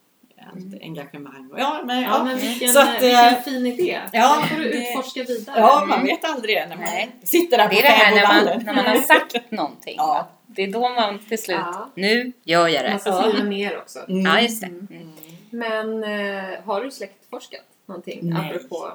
[0.52, 1.50] Allt engagemang.
[1.52, 2.24] Och Ja, men, Ja, ja.
[2.24, 4.00] men vilken, Så att, vilken eh, fin idé.
[4.12, 5.60] ja, får du det- utforska vidare.
[5.60, 5.88] ja, Mm.
[5.88, 7.10] man vet aldrig när man Nej.
[7.22, 9.94] sitter där på Det är det här när man, när man har sagt någonting.
[9.96, 10.28] Ja.
[10.46, 11.90] Det är då man till slut, Ja.
[11.94, 12.98] nu gör jag Man det.
[12.98, 13.22] ska Ja.
[13.22, 13.98] skriva ner också.
[14.08, 14.20] Mm.
[14.22, 14.70] Ja, just det.
[15.52, 15.62] Mm.
[15.72, 16.00] Mm.
[16.00, 18.18] Men eh, har du släktforskat någonting?
[18.22, 18.50] Nej.
[18.56, 18.92] Apropå...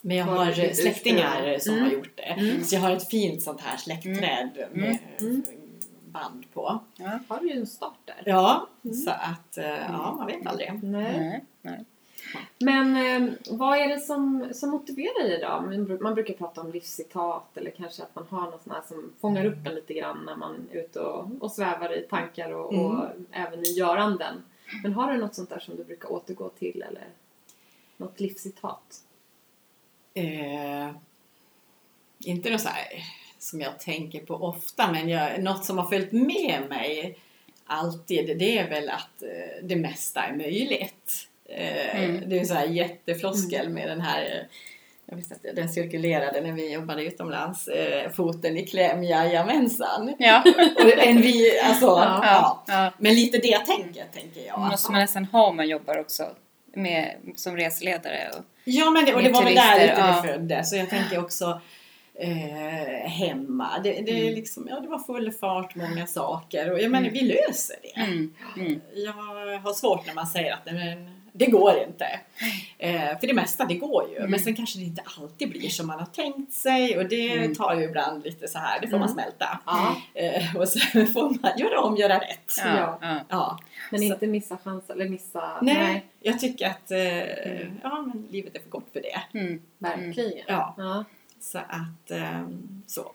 [0.00, 1.84] Men jag har släktingar som Mm.
[1.86, 2.22] har gjort det.
[2.22, 2.64] Mm.
[2.64, 5.42] Så jag har ett fint sånt här släktträd med Mm.
[6.06, 6.78] band på.
[7.28, 8.22] Har du ju en start där?
[8.26, 8.96] Ja, Mm.
[8.96, 10.80] så att eh, ja, man vet aldrig.
[10.82, 11.44] Nej.
[11.62, 11.84] Nej.
[12.58, 15.48] Men eh, vad är det som, som motiverar dig då?
[15.48, 18.82] Man, bru- man brukar prata om livscitat eller kanske att man har något sånt här
[18.88, 22.50] som fångar upp en lite grann när man är ute och, och svävar i tankar
[22.50, 24.34] och, och även i göranden.
[24.82, 27.08] Men har du något sånt där som du brukar återgå till eller
[27.96, 29.02] något livscitat?
[30.14, 30.90] Eh,
[32.18, 33.04] inte något så här
[33.38, 37.18] som jag tänker på ofta, men jag, något som har följt med mig
[37.64, 41.28] alltid, det är väl att eh, det mesta är möjligt.
[41.44, 42.28] Eh, Mm.
[42.28, 44.46] Det är en så här jättefloskel med den här eh,
[45.06, 47.68] jag visste att den cirkulerade när vi jobbade utomlands.
[47.68, 50.14] Eh, foten i kläm, jajamensan.
[50.18, 50.42] Ja,
[50.98, 52.20] en vi, alltså, Ja.
[52.22, 52.62] ja.
[52.66, 52.92] ja.
[52.98, 54.60] Men lite det tänket tänker jag.
[54.60, 56.24] Måste man nästan ha om man jobbar också
[56.74, 58.30] med, som reseledare.
[58.38, 60.06] Och, Ja, men det, och det var väl där lite ja.
[60.22, 60.70] det föddes.
[60.70, 61.60] Så jag tänker också
[62.14, 63.68] eh, hemma.
[63.84, 64.34] Det, det, är Mm.
[64.34, 66.72] liksom, ja, det var full fart, många saker.
[66.72, 68.00] Och jag menar, vi löser det.
[68.00, 68.80] mm, mm.
[68.94, 69.12] Jag
[69.58, 72.20] har svårt när man säger att nej, men, det går inte.
[72.78, 74.16] Eh, för det mesta, det går ju.
[74.16, 74.30] Mm.
[74.30, 76.98] Men sen kanske det inte alltid blir som man har tänkt sig.
[76.98, 77.54] Och det Mm.
[77.54, 79.14] tar ju ibland lite så här, det får man Mm.
[79.14, 79.58] smälta.
[79.66, 79.96] Ja.
[80.14, 82.52] Eh, och sen får man göra om, göra rätt.
[82.64, 83.58] Ja, Ja.
[83.90, 85.58] Men Så- inte missa chansen eller missa...
[85.62, 87.80] Nej, jag tycker att eh, Mm.
[87.82, 89.38] ja, men livet är för kort för det.
[89.38, 89.60] Mm.
[89.78, 90.44] verkligen.
[90.46, 90.74] Ja.
[90.78, 91.04] Ja.
[91.40, 93.12] Så att ehm, så.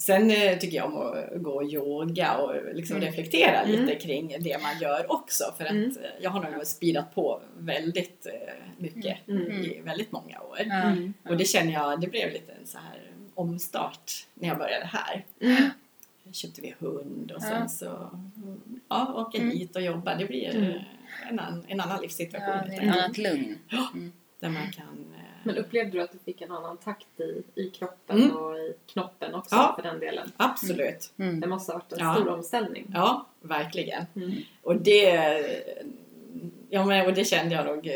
[0.00, 3.06] Sen eh, tycker jag om att gå och yoga och liksom Mm.
[3.08, 3.80] reflektera Mm.
[3.80, 5.44] lite kring det man gör också.
[5.58, 5.90] För att Mm.
[5.90, 9.50] eh, jag har nog speedat på väldigt eh, mycket Mm.
[9.64, 10.60] i väldigt många år.
[10.60, 11.14] Mm.
[11.24, 13.00] Och det känner jag, det blev lite en så här
[13.34, 15.24] omstart när jag började här.
[15.40, 15.70] Mm.
[16.32, 18.10] Köpte vi hund och sen så
[18.88, 19.50] ja, Mm.
[19.50, 20.14] hit och jobbar.
[20.18, 20.70] Det blir Mm.
[20.70, 20.82] eh,
[21.28, 22.48] en, annan, en annan livssituation.
[22.48, 23.58] Ja, det är ett annat lugn.
[24.40, 27.70] Där man kan eh, Men upplevde du att du fick en annan takt i, i
[27.70, 28.36] kroppen Mm.
[28.36, 29.72] och i knoppen också Ja.
[29.76, 30.32] för den delen?
[30.36, 31.12] Absolut.
[31.18, 31.40] Mm.
[31.40, 32.14] Det måste ha varit en Ja.
[32.14, 32.90] stor omställning.
[32.94, 34.06] Ja, verkligen.
[34.16, 34.32] Mm.
[34.62, 35.10] Och det,
[36.70, 37.94] ja, men, och det kände jag nog eh,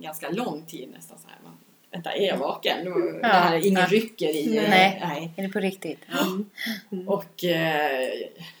[0.00, 1.38] ganska lång tid nästan så här.
[1.44, 1.52] Man,
[1.90, 2.84] Vänta, är jag vaken?
[2.84, 3.28] Nu- Ja.
[3.28, 3.86] Det här är ingen Ja.
[3.86, 4.54] rycker i.
[4.68, 4.98] Nej.
[5.04, 5.30] nej.
[5.36, 6.00] Är det på riktigt?
[6.90, 7.08] Mm.
[7.08, 8.08] Och eh,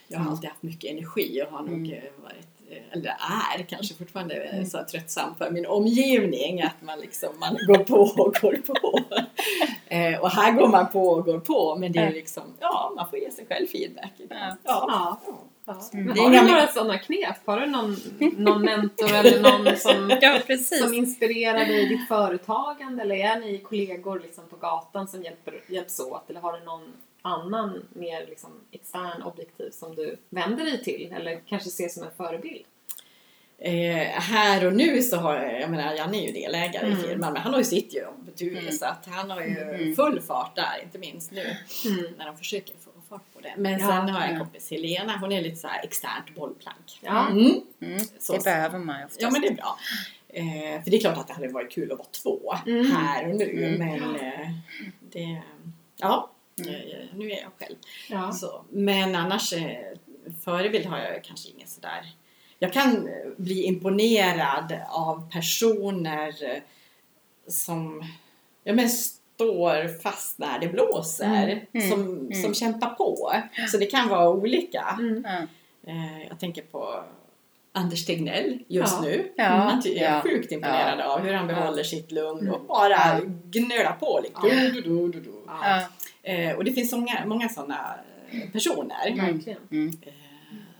[0.08, 1.92] jag har alltid haft mycket energi och har nog Mm.
[1.92, 2.46] eh, varit,
[2.90, 3.16] eller
[3.58, 6.62] är kanske fortfarande eh, så tröttsam för min omgivning.
[6.62, 9.00] Att man liksom, man går på och går på.
[9.94, 13.10] eh, och här går man på och går på men det är liksom, ja man
[13.10, 14.12] får ge sig själv feedback.
[14.28, 14.56] Ja.
[14.64, 15.20] Ja.
[15.64, 15.80] Ja.
[15.92, 16.06] Mm.
[16.06, 17.36] Men har du några sådana knep?
[17.44, 17.96] Har du någon,
[18.36, 20.40] någon mentor eller någon som, Ja,
[20.80, 23.02] som inspirerar dig i ditt företagande?
[23.02, 26.30] Eller är ni kollegor liksom på gatan som hjälper, hjälps åt?
[26.30, 26.92] Eller har du någon
[27.22, 31.12] annan mer liksom extern objektiv som du vänder dig till?
[31.16, 32.64] Eller kanske ser som en förebild?
[33.58, 36.98] Eh, här och nu så har jag, menar Janne är ju delägare Mm.
[36.98, 38.72] i firman men han har ju sitt jobb Ture Mm.
[38.72, 39.94] så att han har ju Mm.
[39.96, 41.56] full fart där inte minst nu
[41.86, 42.04] Mm.
[42.18, 43.54] när de försöker få fart på det.
[43.56, 43.78] Men Ja.
[43.78, 44.40] sen har jag en Ja.
[44.44, 46.98] kompis Helena, hon är lite så här externt bollplank.
[47.00, 47.28] Ja.
[47.30, 47.60] Mm.
[47.80, 49.22] Mm, Så- det behöver man ju oftast.
[49.22, 49.78] Ja men det är bra.
[50.28, 52.90] Eh, för det är klart att det hade varit kul att vara två Mm.
[52.90, 53.78] här och nu Mm.
[53.78, 54.48] men eh,
[55.00, 55.42] det,
[55.96, 56.30] ja,
[57.14, 57.76] nu är jag själv.
[58.10, 58.32] Ja.
[58.32, 59.78] Så, men annars, eh,
[60.44, 62.14] förebild har jag kanske ingen sådär.
[62.58, 66.62] Jag kan eh, bli imponerad av personer eh,
[67.46, 68.04] som
[68.64, 71.48] ja, men står fast när det blåser.
[71.48, 72.42] Mm, mm, som, mm.
[72.42, 73.32] som kämpar på.
[73.70, 74.96] Så det kan vara olika.
[74.98, 75.24] Mm.
[75.26, 75.46] Ja.
[76.28, 77.04] Jag tänker på
[77.74, 79.00] Anders Tegnell just Ja.
[79.00, 79.32] nu.
[79.36, 80.20] Ja, Han ty- jag är ja.
[80.22, 82.66] sjukt imponerad av hur han behåller sitt lugn och Mm.
[82.66, 83.20] bara Ja.
[83.44, 84.20] gnölar på.
[84.22, 84.48] Liksom.
[84.48, 84.54] Ja.
[84.54, 85.32] Du, du, du, du.
[85.46, 85.60] Ja.
[85.64, 85.82] Ja.
[86.32, 87.94] Eh, och det finns många, många sådana
[88.52, 89.58] personer Verkligen.
[89.70, 89.88] Mm.
[90.06, 90.12] eh,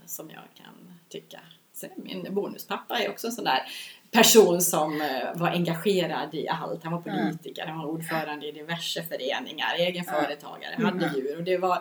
[0.06, 1.38] som jag kan tycka.
[1.74, 3.62] Sen min bonuspappa är också en sån där
[4.10, 5.08] person som eh,
[5.40, 6.84] var engagerad i allt.
[6.84, 10.12] Han var politiker, han var ordförande i diverse föreningar, egen Ja.
[10.12, 10.86] företagare, Mm.
[11.00, 11.76] hade djur och det var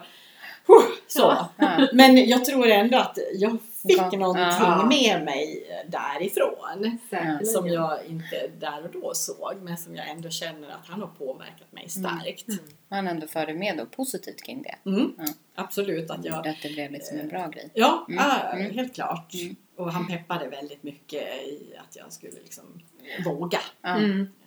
[0.68, 1.20] huh, så.
[1.22, 1.49] Ja.
[1.57, 1.88] Ja.
[1.93, 4.11] Men jag tror ändå att jag fick Ja.
[4.11, 4.86] någonting Ja.
[4.89, 5.91] med mig Säkerligen.
[5.91, 6.97] därifrån.
[7.45, 7.73] Som Mm.
[7.73, 11.71] jag inte där och då såg men som jag ändå känner att han har påverkat
[11.71, 12.47] mig starkt.
[12.47, 12.59] Mm.
[12.88, 14.89] Man ändå förde med då positivt kring det.
[14.89, 15.13] Mm.
[15.17, 15.23] Ja.
[15.55, 17.69] Absolut att jag att det blev liksom en bra grej.
[17.73, 18.23] Ja, Mm.
[18.61, 18.73] Mm.
[18.73, 19.34] helt klart.
[19.34, 19.55] Mm.
[19.75, 22.63] Och han peppade väldigt mycket i att jag skulle liksom
[23.25, 23.59] våga.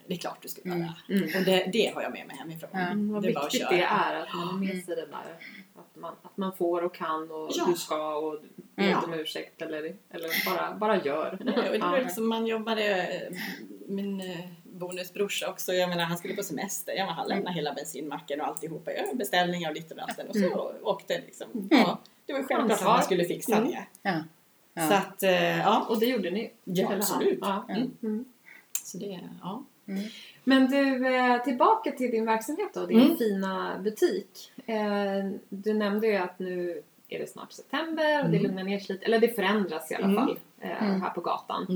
[0.05, 0.09] Mm.
[0.09, 0.81] Det är klart du ska Mm.
[0.81, 0.95] göra.
[1.09, 1.23] Mm.
[1.39, 2.71] Och det, det har jag med mig hemifrån.
[2.75, 3.77] Mm, vad Det är bara att viktigt köra.
[3.77, 4.83] det är att man har med Mm.
[4.85, 5.37] sig det där.
[5.77, 7.65] Att man, att man får och kan och Ja.
[7.69, 8.95] du ska och be Mm.
[8.95, 9.79] inte om ursäkt eller,
[10.11, 11.39] eller bara, bara gör.
[11.47, 13.09] Ja, och det liksom, man jobbade,
[13.89, 17.75] min eh, bonusbrorsa också, jag menar han skulle på semester, ja, men han lämnade hela
[17.75, 20.59] bensinmacken och alltihopa, jag beställningar och lite och och så Mm.
[20.83, 21.69] åkte liksom.
[21.71, 23.71] Ja, det var självklart att man skulle fixa Mm.
[23.71, 23.87] det.
[24.03, 24.15] Ja.
[24.75, 24.89] Ja.
[24.89, 25.87] Så att, eh, ja.
[25.89, 26.53] Och det gjorde ni?
[26.65, 27.39] Ja, absolut.
[27.41, 27.67] Ja.
[27.69, 27.91] Mm.
[28.03, 28.25] Mm.
[28.83, 29.65] Så det, ja.
[29.89, 30.03] Mm.
[30.45, 33.17] Men du, eh, tillbaka till din verksamhet då, din Mm.
[33.17, 34.53] fina butik.
[34.67, 38.43] Eh, Du nämnde ju att nu är det snart september och det Mm.
[38.43, 39.07] lugnar ner sig lite.
[39.07, 40.17] Eller det förändras i alla Mm.
[40.17, 41.03] fall eh, Mm.
[41.03, 41.67] här på gatan.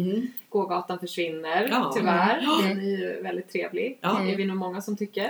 [0.48, 1.92] Gågatan försvinner Ja.
[1.96, 2.46] tyvärr.
[2.68, 3.98] Den är ju väldigt trevlig.
[4.00, 4.18] Ja.
[4.24, 5.28] Det är vi nog många som tycker.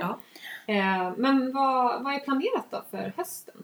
[0.66, 1.14] Ja.
[1.16, 3.55] Men vad, vad är planerat då för hösten?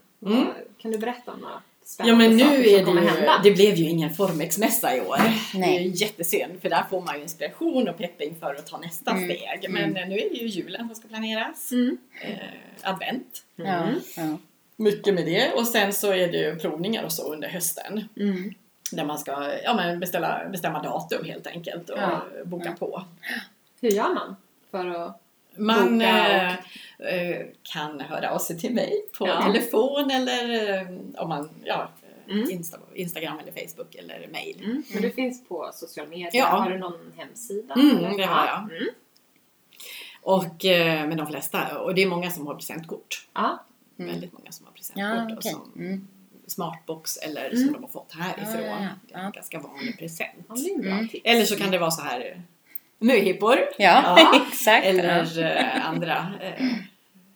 [0.77, 3.07] Kan du berätta om några Ja spännande men nu saker som är det kommer ju,
[3.07, 3.41] hända?
[3.43, 5.17] det blev ju ingen Formex-mässa i år.
[5.17, 5.83] Det är Nej.
[5.87, 9.23] ju jättesynd för där får man ju inspiration och pepp inför att ta nästa Mm.
[9.25, 9.71] steg.
[9.71, 11.71] Men eh, nu är det ju julen som ska planeras.
[11.71, 11.97] Mm.
[12.21, 12.37] Eh,
[12.81, 13.43] advent.
[13.55, 13.63] Ja.
[13.65, 13.99] Mm.
[14.17, 14.37] Ja.
[14.77, 15.51] Mycket med det.
[15.53, 18.07] Och sen så är det ju provningar och så under hösten.
[18.19, 18.53] Mm.
[18.91, 22.25] Där man ska ja, men beställa, bestämma datum helt enkelt och Ja.
[22.45, 22.71] boka Ja.
[22.79, 23.03] på.
[23.81, 24.35] Hur gör man
[24.71, 25.21] för att...
[25.57, 29.41] Man eh, eh, kan höra av sig till mig på Ja.
[29.43, 30.87] telefon eller eh,
[31.21, 31.89] om man, ja,
[32.29, 32.49] Mm.
[32.51, 34.61] Insta, Instagram eller Facebook eller mail.
[34.63, 34.83] Mm.
[34.93, 36.29] Men du finns på sociala medier.
[36.33, 36.45] Ja.
[36.45, 37.73] Har du någon hemsida?
[37.73, 38.59] Mm, det har jag.
[38.77, 38.87] Mm.
[40.21, 43.27] Och eh, med de flesta, och det är många som har presentkort.
[43.33, 43.63] Ja.
[43.99, 44.11] Mm.
[44.11, 45.03] Väldigt många som har presentkort.
[45.17, 45.51] Ja, och okej.
[45.51, 46.07] som Mm.
[46.47, 47.57] Smartbox eller Mm.
[47.63, 48.61] som de har fått härifrån.
[48.65, 48.89] Ja, ja, ja.
[49.07, 50.31] Det är en ganska vanlig present.
[51.23, 52.41] Eller så kan det vara så här
[52.99, 53.57] möhippor.
[53.77, 54.41] Ja, Ja.
[54.51, 54.85] exakt.
[54.85, 56.31] Eller eh, andra.
[56.41, 56.65] Eh,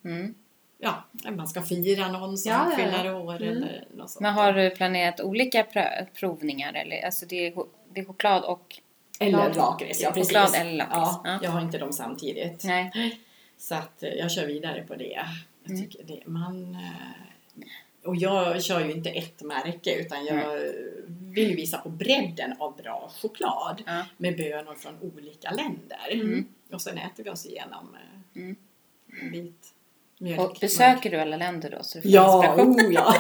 [0.06, 0.36] Mm.
[0.78, 3.58] ja, man ska fira någon som Ja, fyller år Mm.
[3.58, 4.22] eller något sånt.
[4.22, 5.66] Men har du planerat olika
[6.20, 6.74] provningar?
[6.74, 7.06] Eller?
[7.06, 7.54] Alltså det är,
[7.94, 8.80] det är choklad och...
[9.20, 10.28] Eller lakrits, ja precis.
[10.38, 11.40] Choklad eller lakrits, Ja, ja.
[11.44, 12.64] jag har inte dem samtidigt.
[12.64, 13.20] Nej.
[13.58, 15.04] Så att eh, jag kör vidare på det.
[15.66, 15.82] Jag Mm.
[15.82, 16.78] tycker det, man...
[18.06, 20.60] Och jag kör ju inte ett märke utan jag
[21.08, 24.06] vill ju visa på bredden av bra choklad Ja.
[24.18, 26.08] med bönor från olika länder.
[26.12, 26.48] Mm.
[26.74, 28.56] Och sen äter vi oss igenom eh, Mm.
[29.22, 29.68] en bit
[30.20, 30.40] mjölk.
[30.40, 31.84] Och besöker du alla länder då?
[31.84, 33.16] Så du får Ja, oh, ja.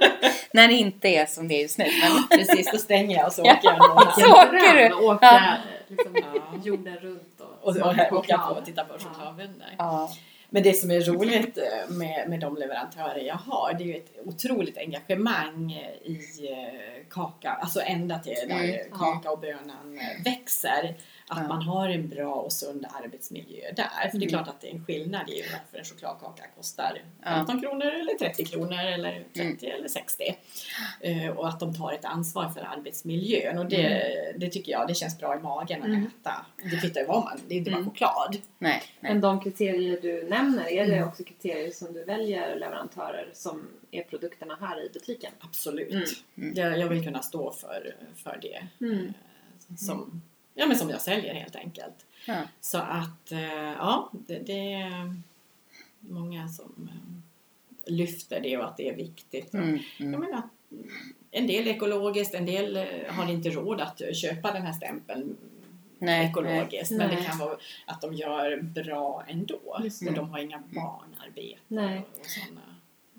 [0.52, 1.84] När det inte är som det är just nu.
[1.84, 2.38] Men...
[2.38, 2.72] precis.
[2.72, 4.94] Då stänger jag och så åker jag någon Så åker du.
[4.94, 5.56] Åka Ja.
[5.88, 6.42] liksom, Ja.
[6.64, 9.74] jorden runt och, Och, och, och åka på och titta på chokladvänner.
[9.78, 10.10] Ja.
[10.50, 13.96] Men det som är roligt eh, med, med de leverantörer jag har, det är ju
[13.96, 15.72] ett otroligt engagemang
[16.04, 16.18] i
[16.50, 18.98] eh, kaka, alltså ända till där Mm.
[18.98, 20.94] kaka och bönan eh, växer.
[21.28, 21.48] Att Ja.
[21.48, 23.84] man har en bra och sund arbetsmiljö där.
[24.10, 24.28] För det är Mm.
[24.28, 27.30] klart att det är en skillnad i varför en chokladkaka kostar Ja.
[27.30, 30.36] 15 kronor eller 30 kronor eller 30 eller 60.
[31.00, 33.58] Eh, och att de tar ett ansvar för arbetsmiljön.
[33.58, 36.06] Och det, det tycker jag, det känns bra i magen att Mm.
[36.20, 36.46] äta.
[36.70, 37.90] Det kvittar ju vad man, det är inte bara Mm.
[37.90, 38.36] choklad.
[38.58, 39.12] Nej, nej.
[39.12, 41.08] Men de kriterier du nämner, är det Mm.
[41.08, 45.32] också kriterier som du väljer leverantörer som är produkterna här i butiken?
[45.40, 45.90] Absolut.
[45.92, 46.04] Mm.
[46.38, 46.52] Mm.
[46.56, 48.66] Jag, jag vill kunna stå för, för det.
[48.86, 49.04] Mm.
[49.70, 50.22] eh, Som,
[50.54, 52.06] ja, men som jag säljer helt enkelt.
[52.26, 52.42] Ja.
[52.60, 55.16] Så att, eh, ja, det, det är
[56.00, 59.54] många som eh, lyfter det och att det är viktigt.
[59.54, 60.20] Mm, Jag mm.
[60.20, 60.42] menar,
[61.30, 65.36] en del ekologiskt, en del eh, har inte råd att köpa den här stämpeln
[65.98, 66.90] Nej, ekologiskt.
[66.90, 66.98] nej.
[66.98, 67.16] Men Nej.
[67.16, 69.80] det kan vara att de gör bra ändå.
[69.84, 70.02] Just.
[70.02, 72.02] Men de har inga barnarbeten Nej.
[72.20, 72.60] och sådana.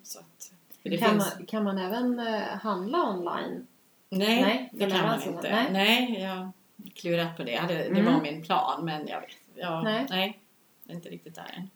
[0.03, 0.51] Så att,
[0.83, 2.19] kan, finns, man, kan man även
[2.61, 3.67] handla online?
[4.09, 5.49] nej, Nej, det kan man inte.
[5.51, 5.71] nej.
[5.71, 6.51] Nej, jag har
[6.95, 7.51] klurat på det.
[7.51, 8.05] Jag hade, det Mm.
[8.13, 9.29] var min plan men jag vet.
[9.55, 10.05] Ja, Nej.
[10.09, 10.39] nej.
[10.83, 11.69] det är inte riktigt där än.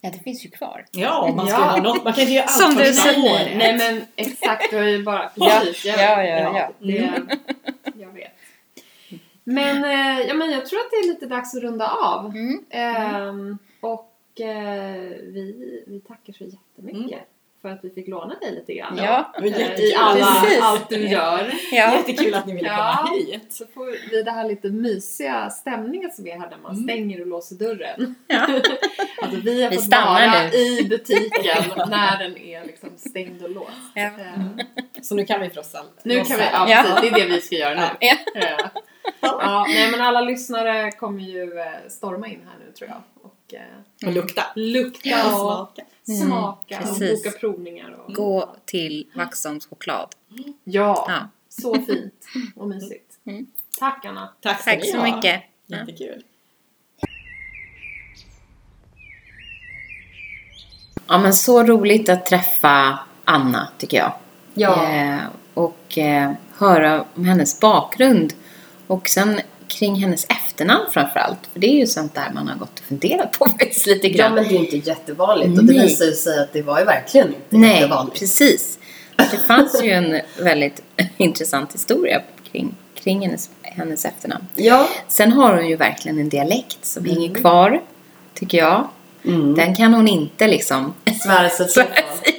[0.00, 0.84] Ja, det finns ju kvar.
[0.92, 1.64] Ja, man ska Ja.
[1.64, 2.04] ha något.
[2.04, 3.56] Man kan inte göra allt Som du säger.
[3.56, 5.30] Nej men exakt, du har ju bara...
[5.36, 6.70] Ja, Precis, jag, ja, ja, ja.
[6.78, 7.12] Det,
[8.00, 8.32] jag vet.
[9.44, 12.26] Men, eh, ja, men jag tror att det är lite dags att runda av.
[12.26, 12.64] Mm.
[12.70, 17.24] Ehm, och eh, vi, vi tackar så jättemycket Mm.
[17.62, 18.96] För att vi fick låna dig lite grann.
[18.98, 19.80] Ja, var Eh.
[19.80, 20.62] I alla, Precis.
[20.62, 21.52] allt du gör.
[21.72, 21.94] ja.
[21.96, 23.14] Jättekul att ni ville komma Ja.
[23.16, 23.46] hit.
[23.52, 26.84] Så får vi det här lite mysiga stämningen som är här när man Mm.
[26.84, 28.14] stänger och låser dörren.
[28.26, 28.46] Ja.
[29.22, 30.56] Alltså vi har Vi fått stannar vara nu.
[30.56, 33.70] i butiken när den är liksom stängd och låst.
[33.94, 34.02] Ja.
[34.02, 34.12] Eh,
[35.02, 36.82] Så nu kan vi frossa Nu kan vi, ja, Ja.
[36.86, 37.86] precis, det är det vi ska göra nu.
[38.00, 38.14] Ja.
[38.34, 38.70] Ja.
[39.20, 43.02] Ja, nej men alla lyssnare kommer ju eh, storma in här nu tror jag.
[43.48, 44.42] Och eh, Och lukta.
[44.56, 45.62] lukta Ja.
[45.62, 46.76] och Smaka.
[46.76, 47.90] Mm, smaka och boka provningar.
[47.90, 50.08] Och, Gå till Vaxholms choklad.
[50.64, 51.28] Ja, Ja.
[51.48, 52.24] så fint
[52.56, 53.18] och mysigt.
[53.26, 53.46] Mm.
[53.78, 54.28] Tack Anna.
[54.40, 55.16] Tack Tack så ha.
[55.16, 55.42] mycket.
[55.66, 56.22] Jättekul.
[61.08, 64.12] Ja, men så roligt att träffa Anna, tycker jag.
[64.54, 64.90] Ja.
[64.92, 65.18] Eh,
[65.54, 68.32] och eh, höra om hennes bakgrund.
[68.86, 71.38] Och sen kring hennes efternamn framför allt.
[71.52, 74.14] För det är ju sånt där man har gått och funderat på faktiskt lite Ja
[74.16, 74.34] grann.
[74.34, 75.86] men det är inte jättevanligt och det Nej.
[75.86, 78.18] visar ju sig att det var ju verkligen inte Nej, jättevanligt.
[78.20, 78.78] precis.
[79.16, 80.82] Det fanns ju en väldigt
[81.16, 84.46] intressant historia kring, kring hennes, hennes efternamn.
[84.54, 84.88] Ja.
[85.08, 87.16] Sen har hon ju verkligen en dialekt som Mm.
[87.16, 87.82] hänger kvar,
[88.34, 88.88] tycker jag.
[89.24, 89.54] Mm.
[89.54, 91.68] Den kan hon inte liksom Svära sig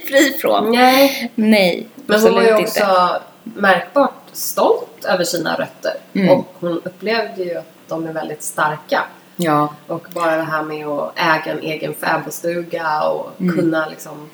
[0.08, 0.72] fri från.
[0.72, 3.20] Nej, Nej, men hon var ju också inte.
[3.44, 5.94] märkbart stolt över sina rötter.
[6.14, 6.30] Mm.
[6.30, 9.04] Och hon upplevde ju att de är väldigt starka.
[9.36, 13.56] Ja, Och bara det här med att äga en egen fäbodstuga och Mm.
[13.56, 14.30] kunna liksom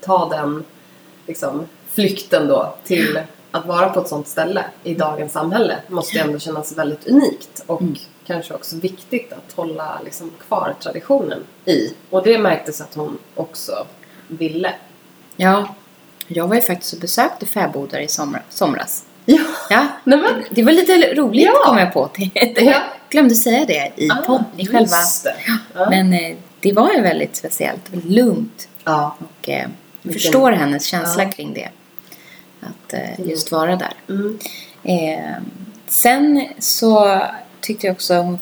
[0.00, 0.64] ta den
[1.26, 3.20] liksom, flykten då till
[3.50, 7.80] att vara på ett sånt ställe i dagens samhälle måste ändå kännas väldigt unikt och
[7.80, 7.94] Mm.
[8.26, 11.94] kanske också viktigt att hålla liksom, kvar traditionen i.
[12.10, 13.86] Och det märktes att hon också
[14.28, 14.74] ville.
[15.36, 15.74] ja.
[16.32, 19.04] Jag var ju faktiskt och besökte fäbodar i somra, somras.
[19.24, 19.38] Ja,
[19.70, 20.44] Ja, nej men.
[20.50, 21.52] det var lite roligt Ja.
[21.64, 22.10] kom jag på.
[22.34, 22.82] Jag Ja.
[23.10, 24.96] glömde säga det i, podd, i själva.
[25.74, 25.90] Ja.
[25.90, 28.68] Men eh, det var ju väldigt speciellt, väldigt lugnt.
[28.84, 29.16] ja.
[29.18, 29.66] Och eh,
[30.02, 31.30] jag förstår hennes känsla Ja.
[31.30, 31.68] kring det.
[32.60, 33.92] Att eh, just vara där.
[34.08, 34.38] Mm.
[34.82, 35.42] Eh,
[35.86, 37.22] sen så
[37.60, 38.38] tyckte jag också hon,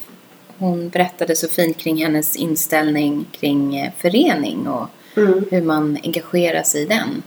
[0.58, 5.44] hon berättade så fint kring hennes inställning kring eh, förening och Mm.
[5.50, 7.22] hur man engagerar sig i den.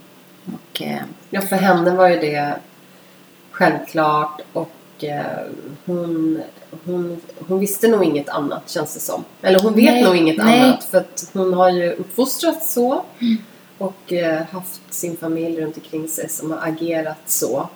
[0.46, 0.98] Och, eh,
[1.30, 2.54] Ja, för henne var ju det
[3.62, 5.26] självklart och eh,
[5.86, 6.42] hon,
[6.86, 9.24] hon, hon visste nog inget annat känns det som.
[9.42, 10.62] Eller hon vet Nej, nog inget nej.
[10.62, 13.04] annat för att hon har ju uppfostrats så
[13.78, 17.70] och eh, haft sin familj runt omkring sig som har agerat så.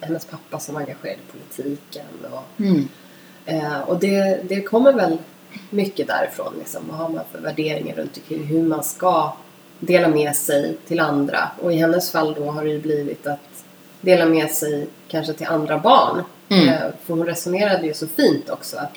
[0.00, 2.88] Hennes pappa som var engagerad i politiken och, mm,
[3.46, 5.18] eh, och det, det kommer väl
[5.70, 6.82] mycket därifrån liksom.
[6.88, 9.32] Vad har man för värderingar runt omkring hur man ska
[9.78, 13.64] dela med sig till andra och i hennes fall då har det ju blivit att
[14.00, 16.22] dela med sig kanske till andra barn.
[16.48, 16.68] Mm.
[16.68, 18.92] Eh, För hon resonerade ju så fint också att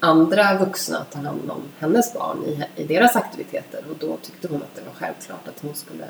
[0.00, 4.56] andra vuxna tar hand om hennes barn i, i deras aktiviteter och då tyckte hon
[4.62, 6.04] att det var självklart att hon skulle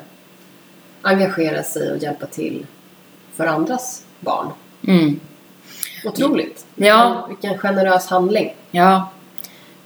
[1.01, 2.65] engagera sig och hjälpa till
[3.35, 4.47] för andras barn.
[4.87, 5.19] mm,
[6.05, 6.65] Otroligt!
[6.75, 7.25] Ja.
[7.29, 8.55] Vilken, vilken generös handling.
[8.71, 9.09] ja,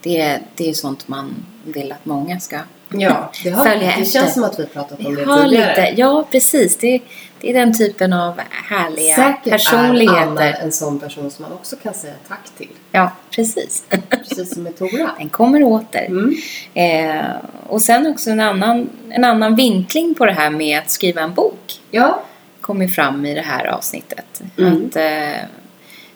[0.01, 2.59] det, det är sånt man vill att många ska
[2.89, 4.19] Ja, det, har, Följa det efter.
[4.19, 5.69] känns som att vi pratat om det ha tidigare.
[5.89, 6.01] lite.
[6.01, 6.77] Ja, precis.
[6.77, 6.99] Det,
[7.41, 10.57] det är den typen av härliga Säkert är Anna personligheter.
[10.63, 12.69] en sån person som man också kan säga tack till.
[12.91, 13.83] Ja, precis.
[14.09, 15.11] Precis som med Tora.
[15.17, 16.05] Den kommer åter.
[16.05, 16.35] Mm.
[16.73, 17.25] Eh,
[17.67, 21.33] och sen också en annan, en annan vinkling på det här med att skriva en
[21.33, 21.79] bok.
[21.91, 22.21] Ja,
[22.61, 24.41] kom ju fram i det här avsnittet.
[24.57, 24.85] Mm.
[24.85, 25.47] Att, eh,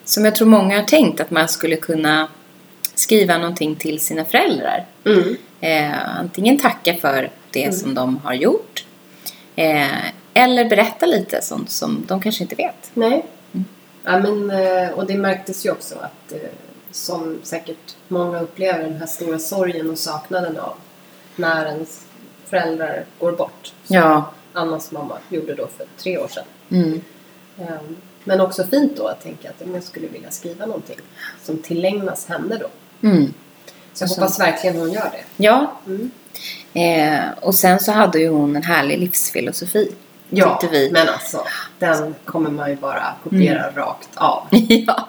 [0.04, 2.28] som jag tror många har tänkt att man skulle kunna
[2.94, 4.86] skriva någonting till sina föräldrar.
[5.06, 5.36] Mm.
[5.60, 8.84] Eh, antingen tacka för det som de har gjort.
[9.56, 9.86] Eh,
[10.34, 12.90] eller berätta lite sånt som de kanske inte vet.
[12.94, 13.26] Nej.
[14.04, 16.38] Ja, men, eh, och det märktes ju också att eh,
[16.90, 20.74] som säkert många upplever den här stora sorgen och saknaden av
[21.36, 22.00] när ens
[22.46, 23.72] föräldrar går bort.
[23.84, 24.32] Som Ja.
[24.52, 26.44] Annas mamma gjorde då för tre år sedan.
[26.70, 27.00] Mm.
[27.58, 30.96] Ehm, Men också fint då att tänka att jag skulle vilja skriva någonting
[31.42, 32.66] som tillägnas henne då.
[33.08, 33.34] Mm.
[33.92, 35.24] Så jag Så- hoppas verkligen hon gör det.
[35.44, 35.72] Ja.
[35.86, 36.10] Mm.
[36.74, 39.92] Eh, och sen så hade ju hon en härlig livsfilosofi.
[40.30, 40.90] Ja, Tyckte vi.
[40.90, 41.44] men alltså
[41.78, 44.46] den kommer man ju bara kopiera rakt av.
[44.68, 45.08] ja.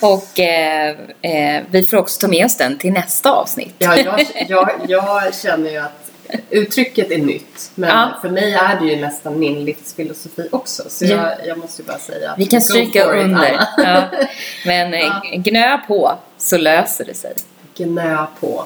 [0.00, 3.74] Och eh, eh, vi får också ta med oss den till nästa avsnitt.
[3.78, 6.10] Ja, jag, jag, jag känner ju att
[6.50, 7.70] uttrycket är nytt.
[7.74, 8.18] Men Ja.
[8.22, 10.82] för mig är det ju nästan min livsfilosofi också.
[10.88, 11.10] Så Ja.
[11.38, 13.60] jag, jag måste ju bara säga Vi kan stryka it, under.
[13.76, 14.02] Ja.
[14.66, 15.22] Men eh, Ja.
[15.36, 17.34] gnö på så löser det sig.
[17.76, 18.64] Gnö på.